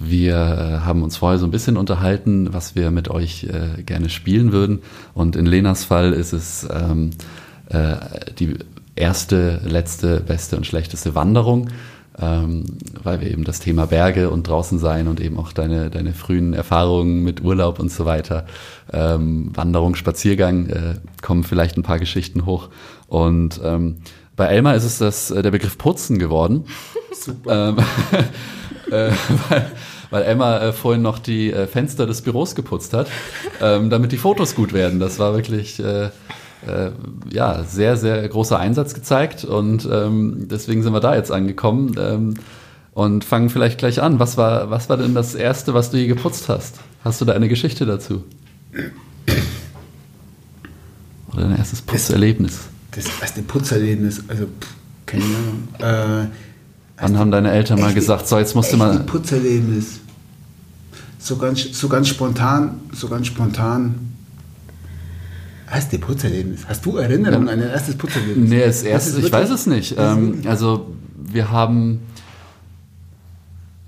wir 0.00 0.82
haben 0.84 1.04
uns 1.04 1.16
vorher 1.16 1.38
so 1.38 1.46
ein 1.46 1.52
bisschen 1.52 1.76
unterhalten, 1.76 2.52
was 2.52 2.74
wir 2.74 2.90
mit 2.90 3.08
euch 3.08 3.44
äh, 3.44 3.82
gerne 3.82 4.10
spielen 4.10 4.50
würden. 4.50 4.80
Und 5.14 5.36
in 5.36 5.46
Lenas 5.46 5.84
Fall 5.84 6.12
ist 6.12 6.32
es 6.32 6.66
ähm, 6.72 7.10
äh, 7.68 7.94
die 8.38 8.56
erste, 8.96 9.60
letzte, 9.64 10.20
beste 10.20 10.56
und 10.56 10.66
schlechteste 10.66 11.14
Wanderung 11.14 11.68
ähm, 12.20 12.64
weil 13.02 13.20
wir 13.20 13.30
eben 13.30 13.44
das 13.44 13.60
Thema 13.60 13.86
Berge 13.86 14.30
und 14.30 14.48
draußen 14.48 14.78
sein 14.78 15.08
und 15.08 15.20
eben 15.20 15.38
auch 15.38 15.52
deine, 15.52 15.90
deine 15.90 16.12
frühen 16.12 16.52
Erfahrungen 16.52 17.22
mit 17.22 17.42
Urlaub 17.42 17.78
und 17.78 17.92
so 17.92 18.04
weiter, 18.04 18.46
ähm, 18.92 19.50
Wanderung, 19.54 19.94
Spaziergang, 19.94 20.66
äh, 20.66 20.94
kommen 21.22 21.44
vielleicht 21.44 21.76
ein 21.76 21.82
paar 21.82 21.98
Geschichten 21.98 22.46
hoch. 22.46 22.68
Und 23.06 23.60
ähm, 23.62 23.98
bei 24.36 24.46
Elmar 24.46 24.74
ist 24.74 24.84
es 24.84 24.98
das, 24.98 25.30
äh, 25.30 25.42
der 25.42 25.50
Begriff 25.50 25.78
Putzen 25.78 26.18
geworden. 26.18 26.64
Super. 27.12 27.68
Ähm, 27.70 27.78
äh, 28.92 29.10
weil, 29.48 29.70
weil 30.10 30.22
Emma 30.24 30.58
äh, 30.58 30.72
vorhin 30.72 31.02
noch 31.02 31.18
die 31.18 31.52
äh, 31.52 31.66
Fenster 31.66 32.06
des 32.06 32.22
Büros 32.22 32.54
geputzt 32.54 32.94
hat, 32.94 33.08
ähm, 33.60 33.90
damit 33.90 34.12
die 34.12 34.18
Fotos 34.18 34.54
gut 34.54 34.72
werden. 34.72 35.00
Das 35.00 35.18
war 35.18 35.34
wirklich 35.34 35.78
äh, 35.80 36.10
äh, 36.66 36.90
ja, 37.32 37.62
sehr, 37.64 37.96
sehr 37.96 38.28
großer 38.28 38.58
Einsatz 38.58 38.94
gezeigt 38.94 39.44
und 39.44 39.88
ähm, 39.90 40.48
deswegen 40.50 40.82
sind 40.82 40.92
wir 40.92 41.00
da 41.00 41.14
jetzt 41.14 41.30
angekommen 41.30 41.94
ähm, 41.98 42.34
und 42.94 43.24
fangen 43.24 43.48
vielleicht 43.48 43.78
gleich 43.78 44.02
an. 44.02 44.18
Was 44.18 44.36
war, 44.36 44.70
was 44.70 44.88
war 44.88 44.96
denn 44.96 45.14
das 45.14 45.34
Erste, 45.34 45.74
was 45.74 45.90
du 45.90 45.98
je 45.98 46.06
geputzt 46.06 46.48
hast? 46.48 46.80
Hast 47.04 47.20
du 47.20 47.24
da 47.24 47.32
eine 47.34 47.48
Geschichte 47.48 47.86
dazu? 47.86 48.24
Oder 51.32 51.42
dein 51.42 51.56
erstes 51.56 51.80
Putzerlebnis? 51.82 52.60
Das, 52.90 53.04
das 53.04 53.20
erste 53.20 53.42
Putzerlebnis, 53.42 54.22
also 54.26 54.46
keine 55.06 55.24
Ahnung. 55.24 55.68
Äh, 55.78 56.26
Wann 57.00 57.18
haben 57.18 57.30
deine 57.30 57.52
Eltern 57.52 57.80
mal 57.80 57.94
gesagt, 57.94 58.26
so 58.26 58.38
jetzt 58.38 58.56
musst 58.56 58.72
du 58.72 58.76
mal... 58.76 58.98
Putzerlebnis. 59.00 60.00
So 61.20 61.36
ganz, 61.36 61.78
so 61.78 61.88
ganz 61.88 62.08
spontan, 62.08 62.80
so 62.92 63.08
ganz 63.08 63.28
spontan 63.28 64.07
Erste 65.72 65.98
Putzerlebnis. 65.98 66.66
Hast 66.68 66.84
du 66.86 66.96
Erinnerungen 66.96 67.46
ja. 67.46 67.52
an 67.52 67.60
dein 67.60 67.70
erstes 67.70 67.96
Putzerlebnis? 67.96 68.48
Nee, 68.48 68.64
das 68.64 68.82
erste, 68.82 69.20
ich 69.20 69.30
weiß 69.30 69.50
es 69.50 69.66
nicht. 69.66 69.94
Ähm, 69.98 70.42
also 70.46 70.86
wir 71.16 71.50
haben, 71.50 72.00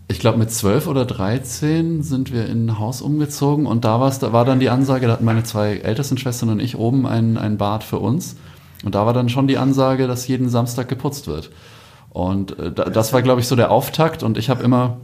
ich 0.09 0.19
glaube 0.19 0.39
mit 0.39 0.51
zwölf 0.51 0.87
oder 0.87 1.05
dreizehn 1.05 2.03
sind 2.03 2.33
wir 2.33 2.47
in 2.47 2.67
ein 2.67 2.79
Haus 2.79 3.01
umgezogen 3.01 3.67
und 3.67 3.85
da, 3.85 4.11
da 4.11 4.33
war 4.33 4.45
dann 4.45 4.61
die 4.61 4.69
Ansage, 4.69 5.07
da 5.07 5.15
hatten 5.15 5.25
meine 5.25 5.45
zwei 5.45 5.77
ältesten 5.77 6.19
Schwestern 6.19 6.51
und 6.51 6.61
ich 6.61 6.77
oben 6.77 7.07
ein, 7.07 7.39
ein 7.39 7.57
Bad 7.57 7.85
für 7.85 7.99
uns. 7.99 8.37
Und 8.85 8.95
da 8.95 9.05
war 9.07 9.13
dann 9.13 9.29
schon 9.29 9.47
die 9.47 9.59
Ansage, 9.59 10.07
dass 10.07 10.27
jeden 10.27 10.49
Samstag 10.49 10.89
geputzt 10.89 11.27
wird. 11.27 11.51
Und 12.11 12.59
äh, 12.59 12.73
das 12.73 13.13
war, 13.13 13.23
glaube 13.23 13.41
ich, 13.41 13.47
so 13.47 13.57
der 13.57 13.71
Auftakt 13.71 14.23
und 14.23 14.37
ich 14.37 14.51
habe 14.51 14.63
immer, 14.63 14.99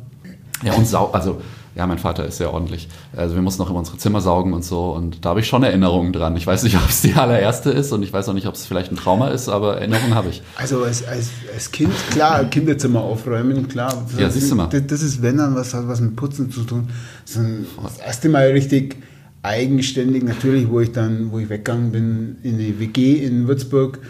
ja, 0.62 0.74
und 0.74 0.86
sau, 0.86 1.10
also 1.12 1.40
Ja, 1.76 1.86
mein 1.86 1.98
Vater 1.98 2.24
ist 2.24 2.38
sehr 2.38 2.54
ordentlich. 2.54 2.88
Also 3.14 3.34
wir 3.34 3.42
mussten 3.42 3.60
noch 3.60 3.68
immer 3.68 3.80
unsere 3.80 3.98
Zimmer 3.98 4.22
saugen 4.22 4.54
und 4.54 4.64
so. 4.64 4.92
Und 4.92 5.24
da 5.26 5.30
habe 5.30 5.40
ich 5.40 5.46
schon 5.46 5.62
Erinnerungen 5.62 6.10
dran. 6.10 6.34
Ich 6.34 6.46
weiß 6.46 6.62
nicht, 6.62 6.76
ob 6.82 6.88
es 6.88 7.02
die 7.02 7.12
allererste 7.12 7.70
ist 7.70 7.92
und 7.92 8.02
ich 8.02 8.12
weiß 8.12 8.30
auch 8.30 8.32
nicht, 8.32 8.46
ob 8.46 8.54
es 8.54 8.64
vielleicht 8.64 8.90
ein 8.90 8.96
Trauma 8.96 9.28
ist, 9.28 9.50
aber 9.50 9.76
Erinnerungen 9.76 10.14
habe 10.14 10.30
ich. 10.30 10.42
Also 10.56 10.82
als, 10.82 11.06
als, 11.06 11.28
als 11.52 11.70
Kind, 11.70 11.92
klar, 12.10 12.44
Kinderzimmer 12.46 13.02
aufräumen, 13.02 13.68
klar. 13.68 13.92
Das, 14.10 14.18
Ja, 14.18 14.30
siehst 14.30 14.50
du 14.50 14.54
mal. 14.56 14.68
Das, 14.68 14.86
das 14.86 15.02
ist, 15.02 15.20
wenn 15.20 15.36
dann, 15.36 15.54
was 15.54 15.74
hat 15.74 15.86
was 15.86 16.00
mit 16.00 16.16
Putzen 16.16 16.50
zu 16.50 16.62
tun. 16.62 16.88
Das, 17.26 17.38
das 17.82 17.98
erste 17.98 18.30
Mal 18.30 18.48
richtig 18.52 18.96
eigenständig, 19.42 20.24
natürlich, 20.24 20.70
wo 20.70 20.80
ich 20.80 20.92
dann, 20.92 21.30
wo 21.30 21.38
ich 21.38 21.50
weggegangen 21.50 21.92
bin 21.92 22.36
in 22.42 22.58
die 22.58 22.80
WG 22.80 23.16
in 23.22 23.46
Würzburg, 23.48 24.00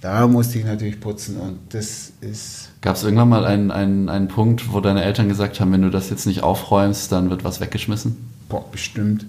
da 0.00 0.26
musste 0.26 0.58
ich 0.58 0.64
natürlich 0.64 1.00
putzen 1.00 1.36
und 1.36 1.58
das 1.70 2.12
ist, 2.20 2.70
Gab 2.80 2.96
es 2.96 3.02
irgendwann 3.04 3.28
mal 3.28 3.44
einen, 3.44 3.70
einen, 3.70 4.08
einen 4.08 4.28
Punkt, 4.28 4.72
wo 4.72 4.80
deine 4.80 5.02
Eltern 5.04 5.28
gesagt 5.28 5.60
haben, 5.60 5.72
wenn 5.72 5.82
du 5.82 5.90
das 5.90 6.08
jetzt 6.10 6.26
nicht 6.26 6.42
aufräumst, 6.42 7.12
dann 7.12 7.28
wird 7.30 7.44
was 7.44 7.60
weggeschmissen? 7.60 8.16
boah, 8.48 8.64
bestimmt. 8.72 9.26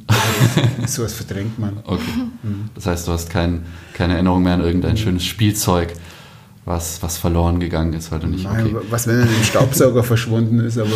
Das, 0.82 0.96
sowas 0.96 1.14
verdrängt 1.14 1.60
man. 1.60 1.78
Okay. 1.86 2.02
Das 2.74 2.88
heißt, 2.88 3.08
du 3.08 3.12
hast 3.12 3.30
kein, 3.30 3.66
keine 3.94 4.14
Erinnerung 4.16 4.42
mehr 4.42 4.54
an 4.54 4.62
Mhm. 4.62 4.66
irgendein 4.66 4.98
schönes 4.98 5.24
Spielzeug, 5.26 5.94
was, 6.66 7.04
was 7.04 7.18
verloren 7.18 7.60
gegangen 7.60 7.94
ist, 7.94 8.12
weil 8.12 8.20
du 8.20 8.28
nicht. 8.28 8.46
Nein, 8.46 8.68
Okay. 8.76 8.86
Was, 8.90 9.06
wenn 9.08 9.20
dann 9.20 9.28
im 9.28 9.44
Staubsauger 9.44 10.04
verschwunden 10.06 10.60
ist, 10.60 10.78
aber 10.80 10.90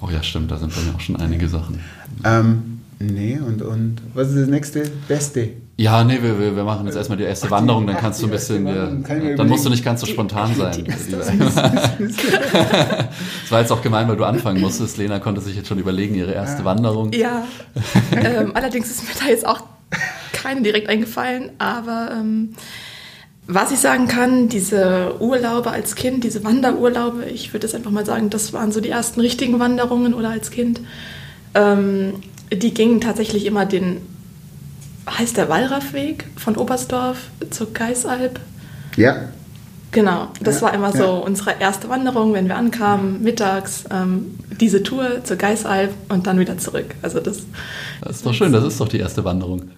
Oh 0.00 0.08
ja, 0.10 0.22
stimmt, 0.22 0.50
da 0.52 0.56
sind 0.58 0.72
bei 0.72 0.80
mir 0.82 0.94
auch 0.94 1.00
schon 1.00 1.16
einige 1.16 1.48
Sachen. 1.48 1.80
ähm, 2.24 2.77
nee, 2.98 3.38
und, 3.44 3.62
und 3.62 3.96
was 4.14 4.28
ist 4.30 4.38
das 4.38 4.48
nächste? 4.48 4.82
Beste. 5.06 5.50
Ja, 5.76 6.02
nee, 6.02 6.18
wir, 6.20 6.38
wir 6.40 6.56
wir 6.56 6.64
machen 6.64 6.86
jetzt 6.86 6.96
erstmal 6.96 7.18
die 7.18 7.24
erste 7.24 7.46
Ach, 7.46 7.52
Wanderung, 7.52 7.86
dann 7.86 7.96
ach, 7.96 8.00
kannst 8.00 8.20
du 8.20 8.26
ein 8.26 8.30
bisschen. 8.32 8.64
Wanderung, 8.64 9.04
Ja, 9.08 9.36
dann 9.36 9.48
musst 9.48 9.64
du 9.64 9.68
überlegen. 9.68 9.70
nicht 9.70 9.84
ganz 9.84 10.00
so 10.00 10.06
spontan 10.06 10.54
sein. 10.58 10.72
die 10.84 10.90
erste 10.90 11.10
lieber. 11.10 11.22
Es 13.44 13.52
war 13.52 13.60
jetzt 13.60 13.70
auch 13.70 13.82
gemein, 13.82 14.08
weil 14.08 14.16
du 14.16 14.24
anfangen 14.24 14.60
musstest. 14.60 14.96
Lena 14.98 15.20
konnte 15.20 15.40
sich 15.40 15.54
jetzt 15.56 15.68
schon 15.68 15.78
überlegen, 15.78 16.14
ihre 16.16 16.32
erste 16.32 16.64
Wanderung. 16.64 17.12
Ja, 17.12 17.44
ähm, 18.12 18.52
allerdings 18.54 18.90
ist 18.90 19.02
mir 19.04 19.14
da 19.24 19.30
jetzt 19.30 19.46
auch 19.46 19.60
keine 20.32 20.62
direkt 20.62 20.88
eingefallen, 20.88 21.50
aber 21.58 22.10
ähm, 22.18 22.54
was 23.46 23.70
ich 23.72 23.78
sagen 23.78 24.08
kann, 24.08 24.48
diese 24.48 25.14
Urlaube 25.20 25.70
als 25.70 25.94
Kind, 25.94 26.22
diese 26.24 26.44
Wanderurlaube, 26.44 27.24
ich 27.26 27.52
würde 27.54 27.66
es 27.66 27.74
einfach 27.74 27.90
mal 27.90 28.04
sagen, 28.04 28.28
das 28.30 28.52
waren 28.52 28.72
so 28.72 28.80
die 28.80 28.90
ersten 28.90 29.20
richtigen 29.20 29.58
Wanderungen 29.58 30.12
oder 30.12 30.28
als 30.30 30.50
Kind, 30.50 30.80
ähm, 31.54 32.14
die 32.52 32.74
gingen 32.74 33.00
tatsächlich 33.00 33.46
immer 33.46 33.66
den, 33.66 34.00
heißt 35.08 35.36
der 35.36 35.48
Wallraffweg 35.48 36.26
von 36.36 36.56
Oberstdorf 36.56 37.18
zur 37.50 37.72
Geisalb. 37.72 38.40
Ja, 38.96 39.28
Genau, 39.90 40.28
das 40.42 40.56
Ja, 40.56 40.66
war 40.66 40.74
immer 40.74 40.92
so 40.92 41.02
ja. 41.02 41.08
unsere 41.10 41.54
erste 41.58 41.88
Wanderung, 41.88 42.34
wenn 42.34 42.46
wir 42.46 42.56
ankamen, 42.56 43.22
mittags, 43.22 43.84
ähm, 43.90 44.38
diese 44.60 44.82
Tour 44.82 45.24
zur 45.24 45.36
Geisalb 45.38 45.94
und 46.10 46.26
dann 46.26 46.38
wieder 46.38 46.58
zurück. 46.58 46.94
Also 47.00 47.20
das, 47.20 47.38
Das 48.02 48.16
ist 48.16 48.26
doch 48.26 48.34
schön, 48.34 48.52
das 48.52 48.64
ist 48.64 48.80
doch 48.80 48.88
die 48.88 48.98
erste 48.98 49.24
Wanderung. 49.24 49.70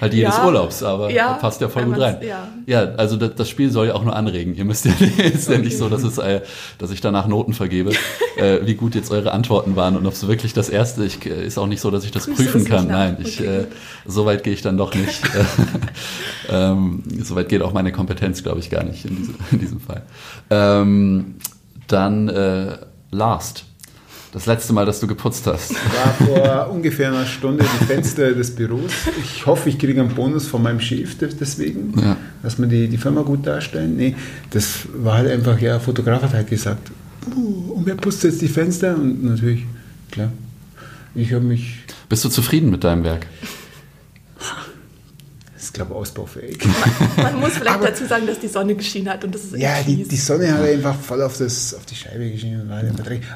Halt 0.00 0.12
jedes 0.12 0.36
Ja. 0.36 0.46
Urlaubs, 0.46 0.82
aber 0.82 1.10
Ja, 1.10 1.34
passt 1.34 1.60
ja 1.60 1.68
voll 1.68 1.84
gut 1.86 1.98
rein. 1.98 2.18
ja. 2.22 2.48
ja, 2.66 2.80
also 2.96 3.16
das, 3.16 3.34
das 3.34 3.48
Spiel 3.48 3.70
soll 3.70 3.86
ja 3.88 3.94
auch 3.94 4.04
nur 4.04 4.14
anregen. 4.14 4.54
Ihr 4.54 4.64
müsst 4.64 4.84
ja, 4.86 4.92
ist 5.24 5.48
ja 5.48 5.58
nicht 5.58 5.78
so, 5.78 5.88
dass, 5.88 6.02
es, 6.02 6.18
äh, 6.18 6.42
dass 6.78 6.90
ich 6.90 7.00
danach 7.00 7.26
Noten 7.26 7.54
vergebe, 7.54 7.92
äh, 8.36 8.58
wie 8.64 8.74
gut 8.74 8.94
jetzt 8.94 9.10
eure 9.10 9.32
Antworten 9.32 9.74
waren 9.76 9.96
und 9.96 10.06
ob 10.06 10.12
es 10.12 10.26
wirklich 10.26 10.52
das 10.52 10.68
erste, 10.68 11.04
ich, 11.04 11.24
äh, 11.24 11.46
ist 11.46 11.58
auch 11.58 11.66
nicht 11.66 11.80
so, 11.80 11.90
dass 11.90 12.04
ich 12.04 12.10
das 12.10 12.26
Prüfst 12.26 12.52
prüfen 12.52 12.64
kann. 12.64 12.88
Nein, 12.88 13.16
ich, 13.20 13.40
Okay, 13.40 13.60
äh, 13.60 13.66
so 14.06 14.26
weit 14.26 14.44
gehe 14.44 14.52
ich 14.52 14.62
dann 14.62 14.76
doch 14.76 14.94
nicht. 14.94 15.20
ähm, 16.50 17.02
so 17.22 17.34
weit 17.34 17.48
geht 17.48 17.62
auch 17.62 17.72
meine 17.72 17.92
Kompetenz, 17.92 18.42
glaube 18.42 18.60
ich, 18.60 18.70
gar 18.70 18.84
nicht 18.84 19.04
in, 19.04 19.16
diese, 19.16 19.32
in 19.50 19.58
diesem 19.58 19.80
Fall. 19.80 20.02
Ähm, 20.50 21.36
dann 21.86 22.28
äh, 22.28 22.78
Last. 23.10 23.64
Das 24.36 24.44
letzte 24.44 24.74
Mal, 24.74 24.84
dass 24.84 25.00
du 25.00 25.06
geputzt 25.06 25.46
hast. 25.46 25.72
war 25.72 26.26
vor 26.26 26.70
ungefähr 26.70 27.08
einer 27.08 27.24
Stunde 27.24 27.64
die 27.80 27.84
Fenster 27.86 28.32
des 28.32 28.54
Büros. 28.54 28.90
Ich 29.24 29.46
hoffe, 29.46 29.70
ich 29.70 29.78
kriege 29.78 29.98
einen 29.98 30.14
Bonus 30.14 30.46
von 30.46 30.62
meinem 30.62 30.78
Chef 30.78 31.16
des- 31.16 31.38
deswegen, 31.38 31.94
Ja. 31.98 32.18
dass 32.42 32.58
wir 32.58 32.66
die, 32.66 32.86
die 32.86 32.98
Firma 32.98 33.22
gut 33.22 33.46
darstellen. 33.46 33.96
Nee, 33.96 34.14
das 34.50 34.80
war 34.94 35.14
halt 35.14 35.30
einfach, 35.30 35.58
ja, 35.58 35.78
Fotograf 35.80 36.20
hat 36.22 36.34
halt 36.34 36.48
gesagt, 36.50 36.90
uh, 37.34 37.72
und 37.76 37.86
wer 37.86 37.94
putzt 37.94 38.24
jetzt 38.24 38.42
die 38.42 38.48
Fenster? 38.48 38.94
Und 38.94 39.24
natürlich, 39.24 39.64
klar, 40.10 40.30
ich 41.14 41.32
habe 41.32 41.42
mich, 41.44 41.76
Bist 42.10 42.22
du 42.22 42.28
zufrieden 42.28 42.68
mit 42.70 42.84
deinem 42.84 43.04
Werk? 43.04 43.26
Ist 45.66 45.74
glaube 45.74 45.92
ich 45.92 45.96
ausbaufähig. 45.98 46.58
man 47.16 47.40
muss 47.40 47.50
vielleicht 47.52 47.76
Aber- 47.76 47.86
dazu 47.88 48.04
sagen, 48.06 48.26
dass 48.26 48.38
die 48.38 48.48
Sonne 48.48 48.74
geschienen 48.74 49.08
hat 49.10 49.24
und 49.24 49.34
das 49.34 49.44
ist 49.44 49.56
Ja, 49.56 49.70
die, 49.86 50.04
die 50.04 50.16
Sonne 50.16 50.52
hat 50.52 50.62
einfach 50.62 50.94
voll 50.94 51.22
auf, 51.22 51.36
das, 51.38 51.74
auf 51.74 51.84
die 51.86 51.94
Scheibe 51.94 52.30
geschienen. 52.30 52.70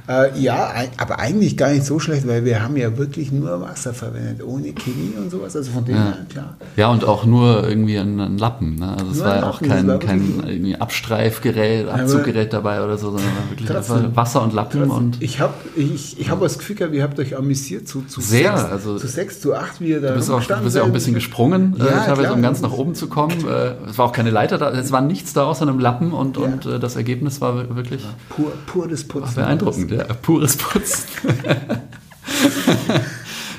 Äh, 0.08 0.38
ja, 0.40 0.70
ein- 0.70 0.88
aber 0.96 1.18
eigentlich 1.18 1.56
gar 1.56 1.70
nicht 1.70 1.84
so 1.84 1.98
schlecht, 1.98 2.26
weil 2.26 2.44
wir 2.44 2.62
haben 2.62 2.76
ja 2.76 2.96
wirklich 2.96 3.32
nur 3.32 3.60
Wasser 3.60 3.92
verwendet, 3.94 4.42
ohne 4.46 4.72
Chemie 4.72 5.14
und 5.16 5.30
sowas. 5.30 5.54
Also 5.56 5.70
von 5.72 5.84
dem 5.84 5.96
Ja. 5.96 6.04
her, 6.04 6.18
klar. 6.28 6.56
Ja, 6.76 6.88
und 6.88 7.04
auch 7.04 7.24
nur 7.24 7.68
irgendwie 7.68 7.96
ein, 7.98 8.18
ein 8.20 8.38
Lappen. 8.38 8.76
Ne? 8.76 8.92
Also 8.98 9.10
es 9.12 9.16
Nur 9.18 9.26
war 9.26 9.36
ja 9.36 9.46
auch 9.50 9.60
kein, 9.62 9.98
kein 9.98 10.76
Abstreifgerät, 10.80 11.88
Abzuggerät 11.88 12.52
dabei 12.52 12.82
oder 12.82 12.96
so, 12.98 13.10
sondern 13.10 13.30
wirklich 13.50 13.68
Trotzdem. 13.68 13.96
einfach 13.96 14.16
Wasser 14.16 14.42
und 14.42 14.54
Lappen 14.54 14.90
und 14.90 15.22
Ich 15.22 15.40
habe 15.40 15.54
ich, 15.76 16.18
ich 16.20 16.30
hab 16.30 16.40
das 16.40 16.58
Gefühl 16.58 16.76
gehabt, 16.76 16.94
ihr 16.94 17.02
habt 17.02 17.18
euch 17.18 17.36
amüsiert 17.36 17.88
zu, 17.88 18.02
zu 18.02 18.20
Sehr, 18.20 18.56
sechs, 18.56 18.70
also- 18.70 18.98
zu 18.98 19.06
sechs, 19.08 19.40
zu 19.40 19.54
acht, 19.54 19.80
wie 19.80 19.88
ihr 19.90 20.00
da 20.00 20.08
Du 20.10 20.14
bist, 20.16 20.30
auch, 20.30 20.42
du 20.44 20.56
bist 20.62 20.76
ja 20.76 20.82
auch 20.82 20.86
ein 20.86 20.92
bisschen 20.92 21.14
gesprungen, 21.14 21.74
Ja, 21.78 21.84
äh, 21.86 21.90
teilweise 22.22 22.26
klar. 22.28 22.36
um 22.36 22.42
ganz 22.42 22.60
nach 22.60 22.72
oben 22.72 22.94
zu 22.94 23.08
kommen. 23.08 23.46
Äh, 23.48 23.74
es 23.90 23.98
war 23.98 24.06
auch 24.06 24.12
keine 24.12 24.30
Leiter 24.30 24.58
da, 24.58 24.70
es 24.70 24.92
war 24.92 25.00
nichts 25.00 25.32
da 25.32 25.44
außer 25.46 25.62
einem 25.62 25.78
Lappen 25.78 26.12
und, 26.12 26.36
Ja. 26.36 26.42
und 26.44 26.66
äh, 26.66 26.78
das 26.78 26.96
Ergebnis 26.96 27.40
war 27.40 27.56
wir- 27.56 27.76
wirklich 27.76 28.02
Pur, 28.28 28.52
pures 28.66 29.04
Putzen. 29.06 29.34
beeindruckend. 29.36 29.90
Ja, 29.90 30.04
pures 30.04 30.56
Putzen. 30.56 31.04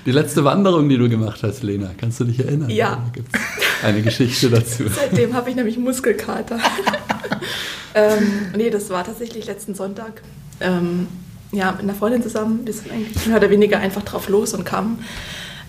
Die 0.05 0.11
letzte 0.11 0.43
Wanderung, 0.43 0.89
die 0.89 0.97
du 0.97 1.07
gemacht 1.09 1.43
hast, 1.43 1.61
Lena, 1.61 1.91
kannst 1.95 2.19
du 2.19 2.23
dich 2.23 2.39
erinnern? 2.39 2.69
Ja. 2.71 2.95
Da 2.95 3.03
gibt's 3.13 3.39
eine 3.83 4.01
Geschichte 4.01 4.49
dazu. 4.49 4.83
Seitdem 4.95 5.33
habe 5.35 5.49
ich 5.51 5.55
nämlich 5.55 5.77
Muskelkater. 5.77 6.57
ähm, 7.93 8.47
nee, 8.57 8.71
das 8.71 8.89
war 8.89 9.03
tatsächlich 9.03 9.45
letzten 9.45 9.75
Sonntag. 9.75 10.23
Ähm, 10.59 11.07
ja, 11.51 11.71
mit 11.71 11.81
einer 11.81 11.93
Freundin 11.93 12.23
zusammen. 12.23 12.61
Wir 12.65 12.73
sind 12.73 12.91
eigentlich 12.91 13.27
mehr 13.27 13.37
oder 13.37 13.49
weniger 13.51 13.77
einfach 13.77 14.01
drauf 14.01 14.27
los 14.27 14.53
und 14.55 14.63
kamen 14.65 15.03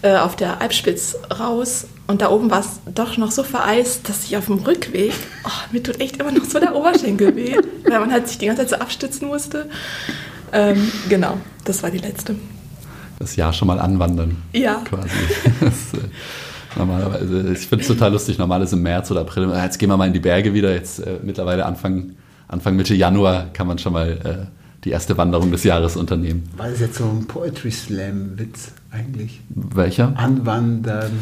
äh, 0.01 0.17
auf 0.17 0.35
der 0.37 0.63
Alpspitz 0.63 1.17
raus. 1.39 1.87
Und 2.13 2.21
da 2.21 2.29
oben 2.29 2.51
war 2.51 2.61
es 2.61 2.79
doch 2.95 3.17
noch 3.17 3.31
so 3.31 3.43
vereist, 3.43 4.07
dass 4.07 4.25
ich 4.25 4.37
auf 4.37 4.45
dem 4.45 4.59
Rückweg, 4.59 5.15
oh, 5.47 5.73
mir 5.73 5.83
tut 5.83 5.99
echt 5.99 6.19
immer 6.19 6.31
noch 6.31 6.45
so 6.45 6.61
der 6.61 6.77
Oberschenkel 6.77 7.35
weh, 7.35 7.57
weil 7.89 8.01
man 8.01 8.13
halt 8.13 8.29
sich 8.29 8.37
die 8.37 8.45
ganze 8.45 8.67
Zeit 8.67 8.69
so 8.69 8.77
abstützen 8.77 9.29
musste. 9.29 9.71
Ähm, 10.53 10.77
genau, 11.09 11.39
das 11.65 11.83
war 11.83 11.91
die 11.91 11.97
letzte. 11.97 12.35
Das 13.19 13.35
Jahr 13.37 13.55
schon 13.55 13.67
mal 13.67 13.81
anwandern. 13.81 14.37
Ja. 14.53 14.83
Quasi. 14.85 15.09
Das, 15.63 15.99
äh, 15.99 16.05
normalerweise, 16.77 17.51
ich 17.51 17.67
finde 17.67 17.81
es 17.81 17.89
total 17.89 18.13
lustig. 18.13 18.37
Normal 18.37 18.61
ist 18.61 18.75
im 18.75 18.83
März 18.83 19.11
oder 19.11 19.23
April, 19.23 19.49
jetzt 19.49 19.79
gehen 19.79 19.89
wir 19.89 19.97
mal 19.97 20.07
in 20.07 20.13
die 20.13 20.21
Berge 20.21 20.53
wieder. 20.53 20.75
Jetzt 20.75 20.99
äh, 20.99 21.19
mittlerweile 21.23 21.65
Anfang, 21.65 22.13
Anfang 22.47 22.77
Mitte 22.77 22.95
Januar 22.95 23.47
kann 23.55 23.67
man 23.67 23.79
schon 23.79 23.95
mal 23.95 24.11
äh, 24.23 24.85
die 24.85 24.91
erste 24.91 25.17
Wanderung 25.17 25.51
des 25.51 25.65
Jahres 25.65 25.97
unternehmen. 25.97 26.43
War 26.59 26.69
das 26.69 26.81
jetzt 26.81 26.97
so 26.97 27.05
ein 27.05 27.25
Poetry 27.27 27.71
Slam 27.71 28.39
Witz 28.39 28.73
eigentlich? 28.91 29.41
Welcher? 29.49 30.13
Anwandern. 30.19 31.13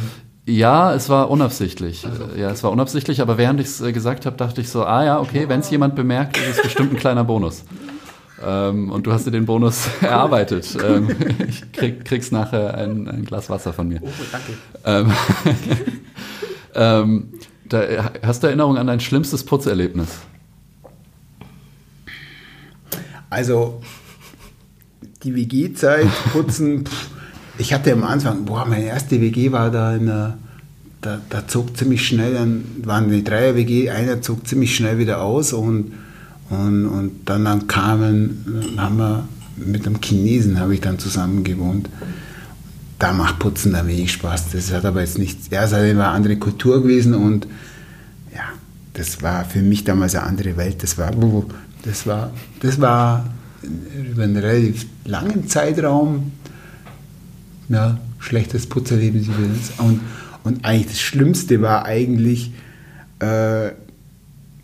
Ja, 0.51 0.93
es 0.95 1.09
war 1.09 1.31
unabsichtlich. 1.31 2.05
Ja, 2.37 2.51
es 2.51 2.65
war 2.65 2.73
unabsichtlich, 2.73 3.21
aber 3.21 3.39
während 3.39 3.61
ich 3.61 3.69
es 3.69 3.81
äh, 3.81 3.93
gesagt 3.93 4.27
habe, 4.27 4.37
dachte 4.37 4.61
ich 4.61 4.69
so, 4.69 4.85
ah 4.85 5.05
ja, 5.05 5.21
okay, 5.21 5.49
wenn 5.49 5.61
es 5.61 5.71
jemand 5.71 5.95
bemerkt, 5.95 6.39
ist 6.39 6.57
es 6.57 6.63
bestimmt 6.63 6.93
ein 6.93 6.97
kleiner 6.97 7.23
Bonus. 7.23 7.65
Ähm, 8.45 8.91
und 8.91 9.07
du 9.07 9.13
hast 9.13 9.27
dir 9.27 9.31
den 9.31 9.47
Bonus 9.47 9.89
erarbeitet. 10.01 10.77
Ähm, 10.85 11.09
ich 11.47 11.71
krieg, 11.73 12.05
kriegst 12.05 12.33
nachher 12.33 12.75
ein, 12.75 13.07
ein 13.07 13.25
Glas 13.25 13.49
Wasser 13.49 13.73
von 13.73 13.87
mir. 13.89 14.01
Oh, 14.03 14.09
danke. 14.33 14.53
Ähm, 14.85 15.13
ähm, 16.75 17.29
da, 17.69 18.11
hast 18.25 18.43
du 18.43 18.49
Erinnerung 18.49 18.77
an 18.77 18.89
dein 18.89 18.99
schlimmstes 18.99 19.45
Putzerlebnis? 19.45 20.19
Also, 23.29 23.81
die 25.23 25.37
WG-Zeit, 25.37 26.09
putzen, 26.33 26.87
pff, 26.87 27.20
ich 27.61 27.75
hatte 27.75 27.93
am 27.93 28.05
Anfang, 28.05 28.45
boah, 28.47 28.65
meine 28.65 28.87
erste 28.87 29.21
WG 29.21 29.53
war 29.53 29.71
da 29.71 29.95
in 29.95 30.07
der, 30.07 30.39
da, 31.03 31.21
da 31.29 31.47
zog 31.47 31.77
ziemlich 31.77 32.07
schnell, 32.07 32.35
dann 32.35 32.65
waren 32.85 33.11
die 33.11 33.23
Dreier-WG, 33.23 33.91
einer 33.91 34.23
zog 34.23 34.47
ziemlich 34.47 34.75
schnell 34.75 34.99
wieder 34.99 35.23
aus 35.23 35.53
und, 35.53 35.93
und, 36.49 36.87
und 36.87 37.13
dann, 37.27 37.45
dann 37.45 37.67
kamen, 37.67 38.75
haben 38.77 38.97
wir 38.97 39.29
mit 39.57 39.87
einem 39.87 40.01
Chinesen 40.01 40.59
habe 40.59 40.75
ich 40.75 40.81
dann 40.81 40.99
zusammen 40.99 41.45
gewohnt. 41.45 41.91
Da 42.99 43.13
macht 43.13 43.39
Putzen 43.39 43.73
da 43.73 43.87
wenig 43.87 44.13
Spaß. 44.13 44.51
Das 44.53 44.73
hat 44.73 44.87
aber 44.87 45.01
jetzt 45.01 45.19
nichts, 45.19 45.49
ja, 45.51 45.65
es 45.65 45.73
war 45.73 45.81
eine 45.81 46.09
andere 46.09 46.37
Kultur 46.37 46.83
gewesen 46.83 47.15
und 47.15 47.47
ja, 48.35 48.45
das 48.95 49.23
war 49.23 49.45
für 49.45 49.61
mich 49.61 49.85
damals 49.85 50.15
eine 50.15 50.25
andere 50.25 50.57
Welt. 50.57 50.83
Das 50.83 50.97
war, 50.97 51.11
das 51.83 52.07
war, 52.07 52.31
das 52.61 52.81
war 52.81 53.27
über 54.11 54.23
einen 54.23 54.37
relativ 54.39 54.87
langen 55.05 55.47
Zeitraum 55.47 56.33
ja, 57.71 57.99
schlechtes 58.19 58.67
Putzerlebnis. 58.69 59.27
das- 59.29 59.79
Und, 59.81 60.01
und 60.45 60.65
eigentlich 60.65 60.89
das 60.89 61.01
Schlimmste 61.01 61.63
war 61.63 61.87
eigentlich, 61.87 62.53
äh, 63.21 63.71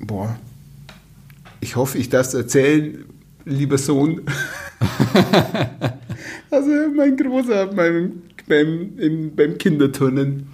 boah, 0.01 0.37
ich 1.61 1.77
hoffe, 1.77 1.97
ich 1.99 2.09
darf 2.11 2.27
es 2.27 2.35
erzählen, 2.35 3.05
lieber 3.47 3.79
Sohn. 3.79 4.21
Also 6.51 6.71
mein 6.95 7.17
Großer 7.17 7.67
beim, 7.67 8.13
beim, 8.49 8.99
im, 8.99 9.35
beim 9.35 9.59
Kinderturnen 9.59 10.47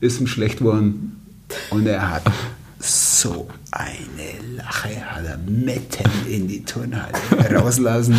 ist 0.00 0.20
ihm 0.20 0.26
schlecht 0.26 0.58
geworden. 0.58 1.20
Und 1.70 1.86
er 1.86 2.10
hat 2.10 2.22
so 2.78 3.48
eine 3.70 4.56
Lache, 4.56 4.88
hat 5.10 5.24
er 5.24 5.38
mitten 5.38 6.04
in 6.28 6.48
die 6.48 6.64
Turnhalle 6.64 7.12
rauslassen. 7.54 8.14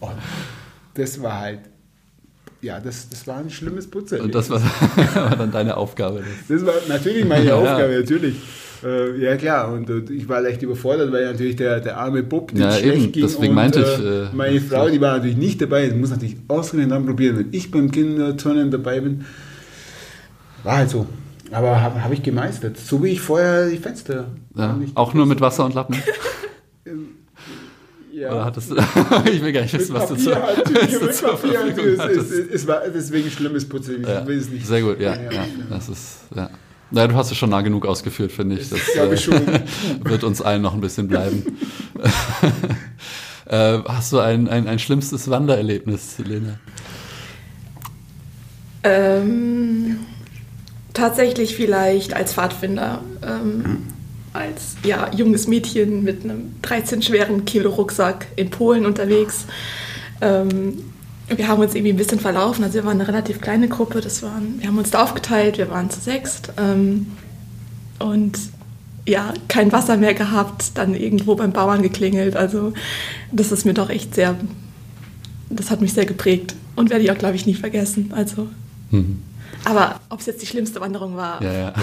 Und 0.00 0.10
das 0.98 1.22
war 1.22 1.40
halt, 1.40 1.60
ja, 2.60 2.80
das, 2.80 3.08
das 3.08 3.26
war 3.26 3.38
ein 3.38 3.50
schlimmes 3.50 3.88
Putzer. 3.88 4.20
Und 4.20 4.34
das 4.34 4.50
war, 4.50 4.60
war 5.14 5.36
dann 5.36 5.52
deine 5.52 5.76
Aufgabe. 5.76 6.22
Das 6.48 6.66
war 6.66 6.74
natürlich 6.88 7.24
meine 7.24 7.54
Aufgabe, 7.54 7.92
ja. 7.92 8.00
natürlich. 8.00 8.34
Äh, 8.84 9.20
ja 9.20 9.36
klar, 9.36 9.72
und, 9.72 9.90
und, 9.90 10.10
ich 10.10 10.28
war 10.28 10.40
leicht 10.40 10.62
überfordert, 10.62 11.10
weil 11.12 11.24
natürlich 11.24 11.56
der, 11.56 11.80
der 11.80 11.96
arme 11.96 12.22
Bub, 12.22 12.52
der 12.54 12.66
ja, 12.66 12.72
schlecht 12.72 13.02
eben. 13.02 13.12
ging. 13.12 13.22
Deswegen 13.22 13.48
und, 13.50 13.54
meinte 13.54 13.80
ich. 13.80 14.04
Äh, 14.04 14.36
meine 14.36 14.60
Frau, 14.60 14.88
die 14.88 15.00
war 15.00 15.16
natürlich 15.16 15.36
nicht 15.36 15.60
dabei. 15.62 15.86
Das 15.86 15.96
muss 15.96 16.10
natürlich 16.10 16.36
ausgerechnet 16.48 16.92
dann 16.92 17.06
probieren, 17.06 17.38
wenn 17.38 17.48
ich 17.52 17.70
beim 17.70 17.90
Kinderturnen 17.90 18.70
dabei 18.70 19.00
bin. 19.00 19.24
War 20.64 20.78
halt 20.78 20.90
so. 20.90 21.06
Aber 21.50 21.80
habe 21.80 22.04
hab 22.04 22.12
ich 22.12 22.22
gemeistert. 22.22 22.76
So 22.76 23.02
wie 23.02 23.08
ich 23.08 23.20
vorher 23.20 23.68
die 23.68 23.78
Fenster. 23.78 24.26
Ja, 24.54 24.78
auch 24.94 25.14
nur 25.14 25.26
mit 25.26 25.40
Wasser 25.40 25.64
und 25.64 25.74
Lappen. 25.74 25.96
ja. 28.18 28.32
Oder 28.32 28.44
hattest 28.44 28.70
du, 28.70 28.76
ich 29.30 29.42
will 29.42 29.52
gar 29.52 29.62
nicht 29.62 29.74
wissen, 29.74 29.94
was 29.94 30.08
du 30.08 30.16
zu 30.16 30.34
halt, 30.34 30.68
mit 30.70 31.22
Papier 31.22 31.60
es, 32.10 32.30
es, 32.30 32.50
es, 32.50 32.66
war 32.66 32.82
deswegen 32.92 33.30
schlimmes 33.30 33.68
Putzen. 33.68 34.02
Ich 34.02 34.08
ja. 34.08 34.26
will 34.26 34.38
es 34.38 34.48
nicht. 34.48 34.66
Sehr 34.66 34.82
gut, 34.82 35.00
ja. 35.00 35.14
ja, 35.14 35.46
das 35.70 35.88
ist, 35.88 36.18
ja. 36.34 36.50
Naja, 36.90 37.08
du 37.08 37.14
hast 37.16 37.30
es 37.30 37.36
schon 37.36 37.50
nah 37.50 37.60
genug 37.60 37.86
ausgeführt, 37.86 38.32
finde 38.32 38.58
ich. 38.58 38.70
Das 38.70 38.80
glaube 38.94 39.14
ich 39.14 39.22
schon. 39.22 39.40
wird 40.04 40.24
uns 40.24 40.40
allen 40.40 40.62
noch 40.62 40.72
ein 40.72 40.80
bisschen 40.80 41.06
bleiben. 41.06 41.44
äh, 43.46 43.78
hast 43.86 44.12
du 44.12 44.20
ein, 44.20 44.48
ein, 44.48 44.66
ein 44.66 44.78
schlimmstes 44.78 45.28
Wandererlebnis, 45.28 46.16
Lena? 46.18 46.58
Ähm, 48.84 49.98
tatsächlich 50.94 51.54
vielleicht 51.54 52.14
als 52.14 52.32
Pfadfinder. 52.32 53.02
Ähm, 53.22 53.82
als 54.38 54.76
ja, 54.84 55.10
junges 55.14 55.46
Mädchen 55.46 56.04
mit 56.04 56.24
einem 56.24 56.54
13 56.62 57.02
schweren 57.02 57.44
Kilo 57.44 57.70
Rucksack 57.70 58.26
in 58.36 58.50
Polen 58.50 58.86
unterwegs. 58.86 59.44
Ähm, 60.20 60.78
wir 61.28 61.48
haben 61.48 61.60
uns 61.60 61.74
irgendwie 61.74 61.92
ein 61.92 61.96
bisschen 61.96 62.20
verlaufen. 62.20 62.64
Also 62.64 62.76
wir 62.76 62.84
waren 62.84 63.00
eine 63.00 63.08
relativ 63.08 63.40
kleine 63.40 63.68
Gruppe. 63.68 64.00
Das 64.00 64.22
waren, 64.22 64.60
wir 64.60 64.68
haben 64.68 64.78
uns 64.78 64.90
da 64.90 65.02
aufgeteilt. 65.02 65.58
Wir 65.58 65.70
waren 65.70 65.90
zu 65.90 66.00
sechst 66.00 66.52
ähm, 66.56 67.08
und 67.98 68.38
ja 69.06 69.34
kein 69.48 69.72
Wasser 69.72 69.96
mehr 69.96 70.14
gehabt. 70.14 70.72
Dann 70.74 70.94
irgendwo 70.94 71.34
beim 71.34 71.52
Bauern 71.52 71.82
geklingelt. 71.82 72.36
Also 72.36 72.72
das 73.32 73.52
ist 73.52 73.66
mir 73.66 73.74
doch 73.74 73.90
echt 73.90 74.14
sehr, 74.14 74.36
das 75.50 75.70
hat 75.70 75.80
mich 75.80 75.92
sehr 75.92 76.06
geprägt 76.06 76.54
und 76.76 76.90
werde 76.90 77.04
ich 77.04 77.10
auch 77.10 77.18
glaube 77.18 77.36
ich 77.36 77.44
nie 77.44 77.54
vergessen. 77.54 78.12
Also, 78.14 78.48
mhm. 78.90 79.22
aber 79.64 80.00
ob 80.08 80.20
es 80.20 80.26
jetzt 80.26 80.40
die 80.40 80.46
schlimmste 80.46 80.80
Wanderung 80.80 81.16
war. 81.16 81.42
Ja, 81.42 81.52
ja. 81.52 81.74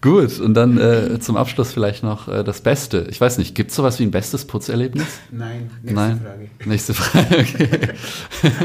Gut, 0.00 0.38
und 0.38 0.54
dann 0.54 0.78
äh, 0.78 1.18
zum 1.18 1.36
Abschluss 1.36 1.72
vielleicht 1.72 2.04
noch 2.04 2.28
äh, 2.28 2.44
das 2.44 2.60
Beste. 2.60 3.08
Ich 3.10 3.20
weiß 3.20 3.38
nicht, 3.38 3.56
gibt 3.56 3.70
es 3.70 3.76
sowas 3.76 3.98
wie 3.98 4.04
ein 4.04 4.12
bestes 4.12 4.44
Putzerlebnis? 4.44 5.06
Nein, 5.32 5.70
nächste 5.82 5.94
Nein? 5.94 6.20
Frage. 6.20 6.68
Nächste 6.70 6.94
Frage, 6.94 7.94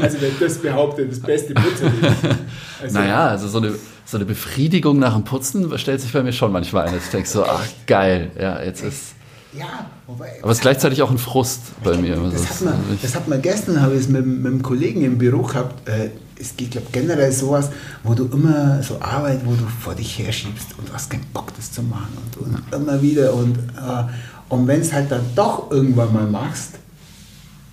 also 0.00 0.20
wenn 0.20 0.32
das 0.38 0.58
behauptet, 0.58 1.10
das 1.10 1.20
beste 1.20 1.54
Putzerlebnis. 1.54 2.12
Also, 2.82 2.98
naja, 2.98 3.28
also 3.28 3.48
so 3.48 3.58
eine, 3.58 3.72
so 4.04 4.18
eine 4.18 4.26
Befriedigung 4.26 4.98
nach 4.98 5.14
dem 5.14 5.24
Putzen 5.24 5.78
stellt 5.78 6.02
sich 6.02 6.12
bei 6.12 6.22
mir 6.22 6.32
schon 6.32 6.52
manchmal 6.52 6.88
ein. 6.88 6.96
Ich 6.98 7.08
denke 7.08 7.26
so, 7.26 7.44
ach 7.44 7.64
geil, 7.86 8.30
ja, 8.38 8.62
jetzt 8.62 8.82
ist... 8.82 9.14
Ja, 9.56 9.86
wobei, 10.06 10.32
aber 10.42 10.50
es 10.50 10.58
ist 10.58 10.62
gleichzeitig 10.62 11.00
auch 11.00 11.10
ein 11.10 11.16
Frust 11.16 11.60
bei 11.82 11.96
mir. 11.96 12.16
Das, 12.30 12.50
hat 12.50 12.60
man, 12.62 12.98
das 13.00 13.14
hat 13.14 13.28
man 13.28 13.40
gestern, 13.40 13.80
habe 13.80 13.94
ich 13.94 14.00
es 14.00 14.08
mit, 14.08 14.26
mit 14.26 14.46
einem 14.46 14.62
Kollegen 14.62 15.02
im 15.02 15.16
Büro 15.16 15.42
gehabt. 15.42 15.88
Äh, 15.88 16.10
es 16.44 16.56
geht, 16.56 16.72
glaube 16.72 16.86
generell 16.92 17.32
sowas, 17.32 17.70
wo 18.02 18.14
du 18.14 18.26
immer 18.26 18.82
so 18.82 19.00
Arbeit, 19.00 19.40
wo 19.44 19.52
du 19.52 19.66
vor 19.80 19.94
dich 19.94 20.18
herschiebst 20.18 20.78
und 20.78 20.88
du 20.88 20.92
hast 20.92 21.10
keinen 21.10 21.24
Bock, 21.32 21.52
das 21.56 21.72
zu 21.72 21.82
machen 21.82 22.16
und, 22.38 22.46
und 22.46 22.72
immer 22.72 23.00
wieder 23.00 23.34
und, 23.34 23.56
äh, 23.56 24.04
und 24.48 24.66
wenn 24.66 24.80
es 24.80 24.92
halt 24.92 25.10
dann 25.10 25.24
doch 25.34 25.70
irgendwann 25.70 26.12
mal 26.12 26.26
machst, 26.26 26.74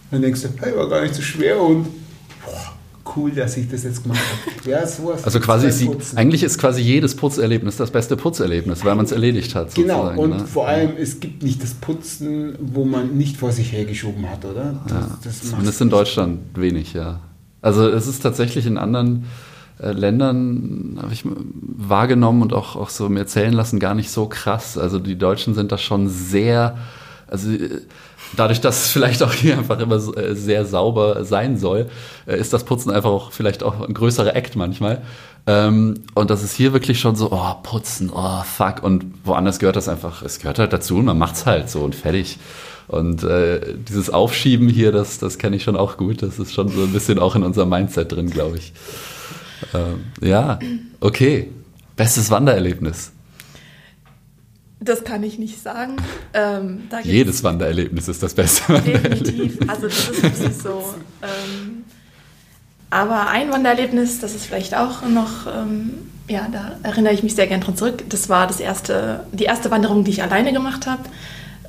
dann 0.09 0.21
denkst 0.21 0.41
du, 0.41 0.49
hey, 0.59 0.75
war 0.75 0.89
gar 0.89 1.01
nicht 1.01 1.15
so 1.15 1.21
schwer 1.21 1.61
und 1.61 1.85
boah, 2.45 2.73
cool, 3.15 3.31
dass 3.31 3.57
ich 3.57 3.69
das 3.69 3.83
jetzt 3.83 4.03
gemacht 4.03 4.19
habe. 4.19 4.69
Ja, 4.69 4.85
sowas. 4.85 5.23
Also 5.23 5.39
quasi, 5.39 5.67
ist 5.67 5.81
die, 5.81 5.89
eigentlich 6.15 6.43
ist 6.43 6.57
quasi 6.57 6.81
jedes 6.81 7.15
Putzerlebnis 7.15 7.77
das 7.77 7.91
beste 7.91 8.15
Putzerlebnis, 8.15 8.85
weil 8.85 8.95
man 8.95 9.05
es 9.05 9.11
erledigt 9.11 9.55
hat. 9.55 9.73
Genau, 9.75 10.11
und 10.11 10.29
ne? 10.29 10.45
vor 10.45 10.67
allem, 10.67 10.91
es 10.97 11.19
gibt 11.19 11.43
nicht 11.43 11.61
das 11.63 11.73
Putzen, 11.73 12.55
wo 12.59 12.85
man 12.85 13.17
nicht 13.17 13.37
vor 13.37 13.51
sich 13.51 13.71
hergeschoben 13.71 14.29
hat, 14.29 14.45
oder? 14.45 14.81
Das, 14.87 14.91
ja, 14.91 15.17
das 15.23 15.41
zumindest 15.49 15.81
in 15.81 15.89
Deutschland 15.89 16.39
wenig, 16.55 16.93
ja. 16.93 17.19
Also 17.61 17.87
es 17.87 18.07
ist 18.07 18.21
tatsächlich 18.21 18.65
in 18.65 18.77
anderen 18.77 19.25
äh, 19.81 19.91
Ländern, 19.91 20.99
habe 21.01 21.13
ich 21.13 21.23
wahrgenommen 21.25 22.41
und 22.41 22.53
auch, 22.53 22.75
auch 22.75 22.89
so 22.89 23.09
mir 23.09 23.19
erzählen 23.19 23.53
lassen, 23.53 23.79
gar 23.79 23.95
nicht 23.95 24.11
so 24.11 24.27
krass. 24.27 24.77
Also 24.77 24.99
die 24.99 25.17
Deutschen 25.17 25.53
sind 25.53 25.71
da 25.71 25.77
schon 25.77 26.09
sehr, 26.09 26.77
also 27.27 27.51
äh, 27.51 27.81
dadurch, 28.35 28.61
dass 28.61 28.85
es 28.85 28.91
vielleicht 28.91 29.23
auch 29.23 29.33
hier 29.33 29.57
einfach 29.57 29.79
immer 29.79 29.95
äh, 30.17 30.35
sehr 30.35 30.65
sauber 30.65 31.23
sein 31.23 31.57
soll, 31.57 31.89
ist 32.25 32.53
das 32.53 32.63
Putzen 32.63 32.91
einfach 32.91 33.09
auch 33.09 33.31
vielleicht 33.31 33.63
auch 33.63 33.87
ein 33.87 33.93
größerer 33.93 34.35
Act 34.35 34.55
manchmal. 34.55 35.01
Ähm, 35.47 35.95
und 36.13 36.29
das 36.29 36.43
ist 36.43 36.55
hier 36.55 36.73
wirklich 36.73 36.99
schon 36.99 37.15
so, 37.15 37.31
oh, 37.31 37.55
putzen, 37.63 38.11
oh, 38.13 38.43
fuck. 38.43 38.83
Und 38.83 39.05
woanders 39.23 39.59
gehört 39.59 39.75
das 39.75 39.89
einfach, 39.89 40.21
es 40.21 40.39
gehört 40.39 40.59
halt 40.59 40.73
dazu 40.73 40.97
und 40.97 41.05
man 41.05 41.17
macht's 41.17 41.45
halt 41.45 41.69
so 41.69 41.79
und 41.79 41.95
fertig. 41.95 42.37
Und 42.91 43.23
äh, 43.23 43.61
dieses 43.87 44.09
Aufschieben 44.09 44.67
hier, 44.67 44.91
das, 44.91 45.17
das 45.17 45.37
kenne 45.37 45.55
ich 45.55 45.63
schon 45.63 45.77
auch 45.77 45.95
gut. 45.95 46.21
Das 46.21 46.39
ist 46.39 46.53
schon 46.53 46.67
so 46.67 46.83
ein 46.83 46.91
bisschen 46.91 47.19
auch 47.19 47.37
in 47.37 47.43
unserem 47.43 47.69
Mindset 47.69 48.11
drin, 48.11 48.29
glaube 48.29 48.57
ich. 48.57 48.73
Ähm, 49.73 50.03
ja, 50.21 50.59
okay. 50.99 51.49
Bestes 51.95 52.29
Wandererlebnis. 52.29 53.13
Das 54.81 55.05
kann 55.05 55.23
ich 55.23 55.39
nicht 55.39 55.61
sagen. 55.61 55.95
Ähm, 56.33 56.81
Jedes 57.03 57.45
Wandererlebnis 57.45 58.09
ist 58.09 58.23
das 58.23 58.33
beste 58.33 58.73
Wandererlebnis. 58.73 59.19
Definitiv. 59.19 59.69
Also 59.69 59.87
das 59.87 60.09
ist 60.09 60.23
wirklich 60.23 60.57
so. 60.57 60.93
Ähm, 61.21 61.83
aber 62.89 63.29
ein 63.29 63.53
Wandererlebnis, 63.53 64.19
das 64.19 64.35
ist 64.35 64.47
vielleicht 64.47 64.75
auch 64.75 65.03
noch, 65.07 65.47
ähm, 65.47 65.91
ja, 66.27 66.49
da 66.51 66.75
erinnere 66.83 67.13
ich 67.13 67.23
mich 67.23 67.35
sehr 67.35 67.47
gern 67.47 67.61
dran 67.61 67.77
zurück. 67.77 68.03
Das 68.09 68.27
war 68.27 68.47
das 68.47 68.59
erste, 68.59 69.23
die 69.31 69.45
erste 69.45 69.71
Wanderung, 69.71 70.03
die 70.03 70.11
ich 70.11 70.23
alleine 70.23 70.51
gemacht 70.51 70.87
habe 70.87 71.03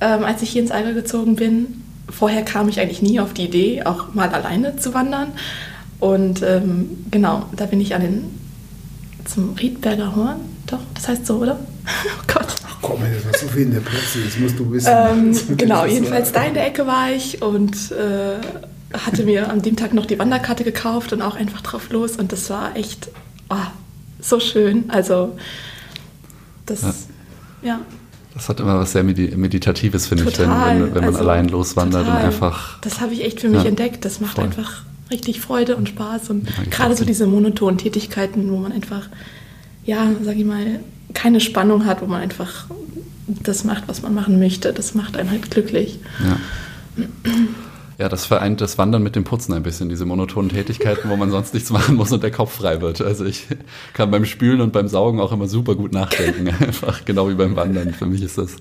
ähm, 0.02 0.24
als 0.24 0.42
ich 0.42 0.50
hier 0.50 0.62
ins 0.62 0.72
Allgäu 0.72 0.94
gezogen 0.94 1.36
bin. 1.36 1.82
Vorher 2.10 2.42
kam 2.42 2.68
ich 2.68 2.80
eigentlich 2.80 3.00
nie 3.00 3.20
auf 3.20 3.32
die 3.32 3.44
Idee, 3.44 3.84
auch 3.84 4.12
mal 4.12 4.28
alleine 4.28 4.76
zu 4.76 4.92
wandern. 4.92 5.28
Und 6.00 6.42
ähm, 6.42 7.06
genau, 7.10 7.46
da 7.56 7.66
bin 7.66 7.80
ich 7.80 7.94
an 7.94 8.02
den, 8.02 8.24
zum 9.24 9.54
Riedberger 9.54 10.16
Horn. 10.16 10.40
Doch, 10.66 10.80
das 10.94 11.08
heißt 11.08 11.26
so, 11.26 11.36
oder? 11.36 11.58
Oh 11.84 12.22
Gott. 12.32 12.46
Ach 12.64 12.76
komm, 12.80 13.00
das 13.00 13.24
war 13.24 13.38
so 13.38 13.46
viel 13.48 13.62
in 13.62 13.72
der 13.72 13.80
Presse, 13.80 14.20
das 14.24 14.38
musst 14.38 14.58
du 14.58 14.70
wissen. 14.70 14.88
Ähm, 14.92 15.36
genau, 15.56 15.84
jedenfalls 15.84 16.32
da 16.32 16.44
in 16.44 16.54
der 16.54 16.66
Ecke 16.66 16.86
war 16.86 17.10
ich 17.10 17.42
und 17.42 17.92
äh, 17.92 18.36
hatte 18.96 19.24
mir 19.24 19.50
an 19.50 19.62
dem 19.62 19.76
Tag 19.76 19.94
noch 19.94 20.06
die 20.06 20.18
Wanderkarte 20.18 20.64
gekauft 20.64 21.12
und 21.12 21.22
auch 21.22 21.36
einfach 21.36 21.60
drauf 21.60 21.90
los. 21.90 22.16
Und 22.16 22.32
das 22.32 22.50
war 22.50 22.76
echt 22.76 23.10
oh, 23.50 23.56
so 24.20 24.38
schön. 24.38 24.90
Also, 24.90 25.36
das, 26.66 26.82
ja. 27.62 27.68
ja. 27.68 27.80
Das 28.34 28.48
hat 28.48 28.60
immer 28.60 28.78
was 28.78 28.92
sehr 28.92 29.04
Meditatives, 29.04 30.06
finde 30.06 30.24
ich, 30.28 30.38
wenn, 30.38 30.48
wenn, 30.48 30.94
wenn 30.94 30.94
man 30.94 31.04
also, 31.04 31.18
allein 31.18 31.48
loswandert 31.48 32.06
total. 32.06 32.20
und 32.20 32.26
einfach. 32.26 32.80
Das 32.80 33.00
habe 33.00 33.12
ich 33.12 33.24
echt 33.24 33.40
für 33.40 33.48
mich 33.48 33.62
ja, 33.62 33.68
entdeckt. 33.68 34.04
Das 34.04 34.20
macht 34.20 34.36
voll. 34.36 34.44
einfach 34.44 34.82
richtig 35.10 35.40
Freude 35.40 35.76
und 35.76 35.88
Spaß. 35.88 36.30
Und 36.30 36.48
ja, 36.48 36.54
gerade 36.70 36.96
so 36.96 37.04
diese 37.04 37.26
monotonen 37.26 37.78
Tätigkeiten, 37.78 38.50
wo 38.50 38.56
man 38.56 38.72
einfach, 38.72 39.08
ja, 39.84 40.08
sag 40.22 40.36
ich 40.36 40.44
mal, 40.44 40.80
keine 41.12 41.40
Spannung 41.40 41.84
hat, 41.84 42.00
wo 42.00 42.06
man 42.06 42.22
einfach 42.22 42.66
das 43.26 43.64
macht, 43.64 43.84
was 43.86 44.02
man 44.02 44.14
machen 44.14 44.38
möchte, 44.38 44.72
das 44.72 44.94
macht 44.94 45.16
einen 45.16 45.30
halt 45.30 45.50
glücklich. 45.50 45.98
Ja. 46.26 47.04
Ja, 48.02 48.08
das 48.08 48.26
vereint 48.26 48.60
das 48.60 48.78
Wandern 48.78 49.04
mit 49.04 49.14
dem 49.14 49.22
Putzen 49.22 49.52
ein 49.52 49.62
bisschen, 49.62 49.88
diese 49.88 50.04
monotonen 50.04 50.50
Tätigkeiten, 50.50 51.08
wo 51.08 51.14
man 51.14 51.30
sonst 51.30 51.54
nichts 51.54 51.70
machen 51.70 51.94
muss 51.94 52.10
und 52.10 52.24
der 52.24 52.32
Kopf 52.32 52.56
frei 52.56 52.80
wird. 52.80 53.00
Also 53.00 53.24
ich 53.24 53.46
kann 53.92 54.10
beim 54.10 54.24
Spülen 54.24 54.60
und 54.60 54.72
beim 54.72 54.88
Saugen 54.88 55.20
auch 55.20 55.30
immer 55.30 55.46
super 55.46 55.76
gut 55.76 55.92
nachdenken, 55.92 56.48
einfach 56.60 57.04
genau 57.04 57.28
wie 57.28 57.34
beim 57.34 57.54
Wandern. 57.54 57.94
Für 57.94 58.06
mich 58.06 58.20
ist 58.20 58.38
das 58.38 58.56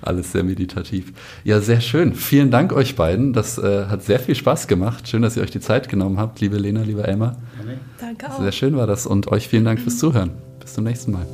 alles 0.00 0.32
sehr 0.32 0.42
meditativ. 0.42 1.12
Ja, 1.44 1.60
sehr 1.60 1.82
schön. 1.82 2.14
Vielen 2.14 2.50
Dank 2.50 2.72
euch 2.72 2.96
beiden. 2.96 3.34
Das 3.34 3.58
äh, 3.58 3.88
hat 3.90 4.04
sehr 4.04 4.18
viel 4.18 4.36
Spaß 4.36 4.68
gemacht. 4.68 5.06
Schön, 5.06 5.20
dass 5.20 5.36
ihr 5.36 5.42
euch 5.42 5.50
die 5.50 5.60
Zeit 5.60 5.90
genommen 5.90 6.18
habt, 6.18 6.40
liebe 6.40 6.56
Lena, 6.56 6.80
liebe 6.80 7.06
Elmar. 7.06 7.36
Danke 8.00 8.30
auch. 8.30 8.40
Sehr 8.40 8.52
schön 8.52 8.74
war 8.74 8.86
das 8.86 9.04
und 9.06 9.28
euch 9.28 9.48
vielen 9.48 9.66
Dank 9.66 9.80
fürs 9.80 9.98
Zuhören. 9.98 10.30
Bis 10.60 10.72
zum 10.72 10.84
nächsten 10.84 11.12
Mal. 11.12 11.26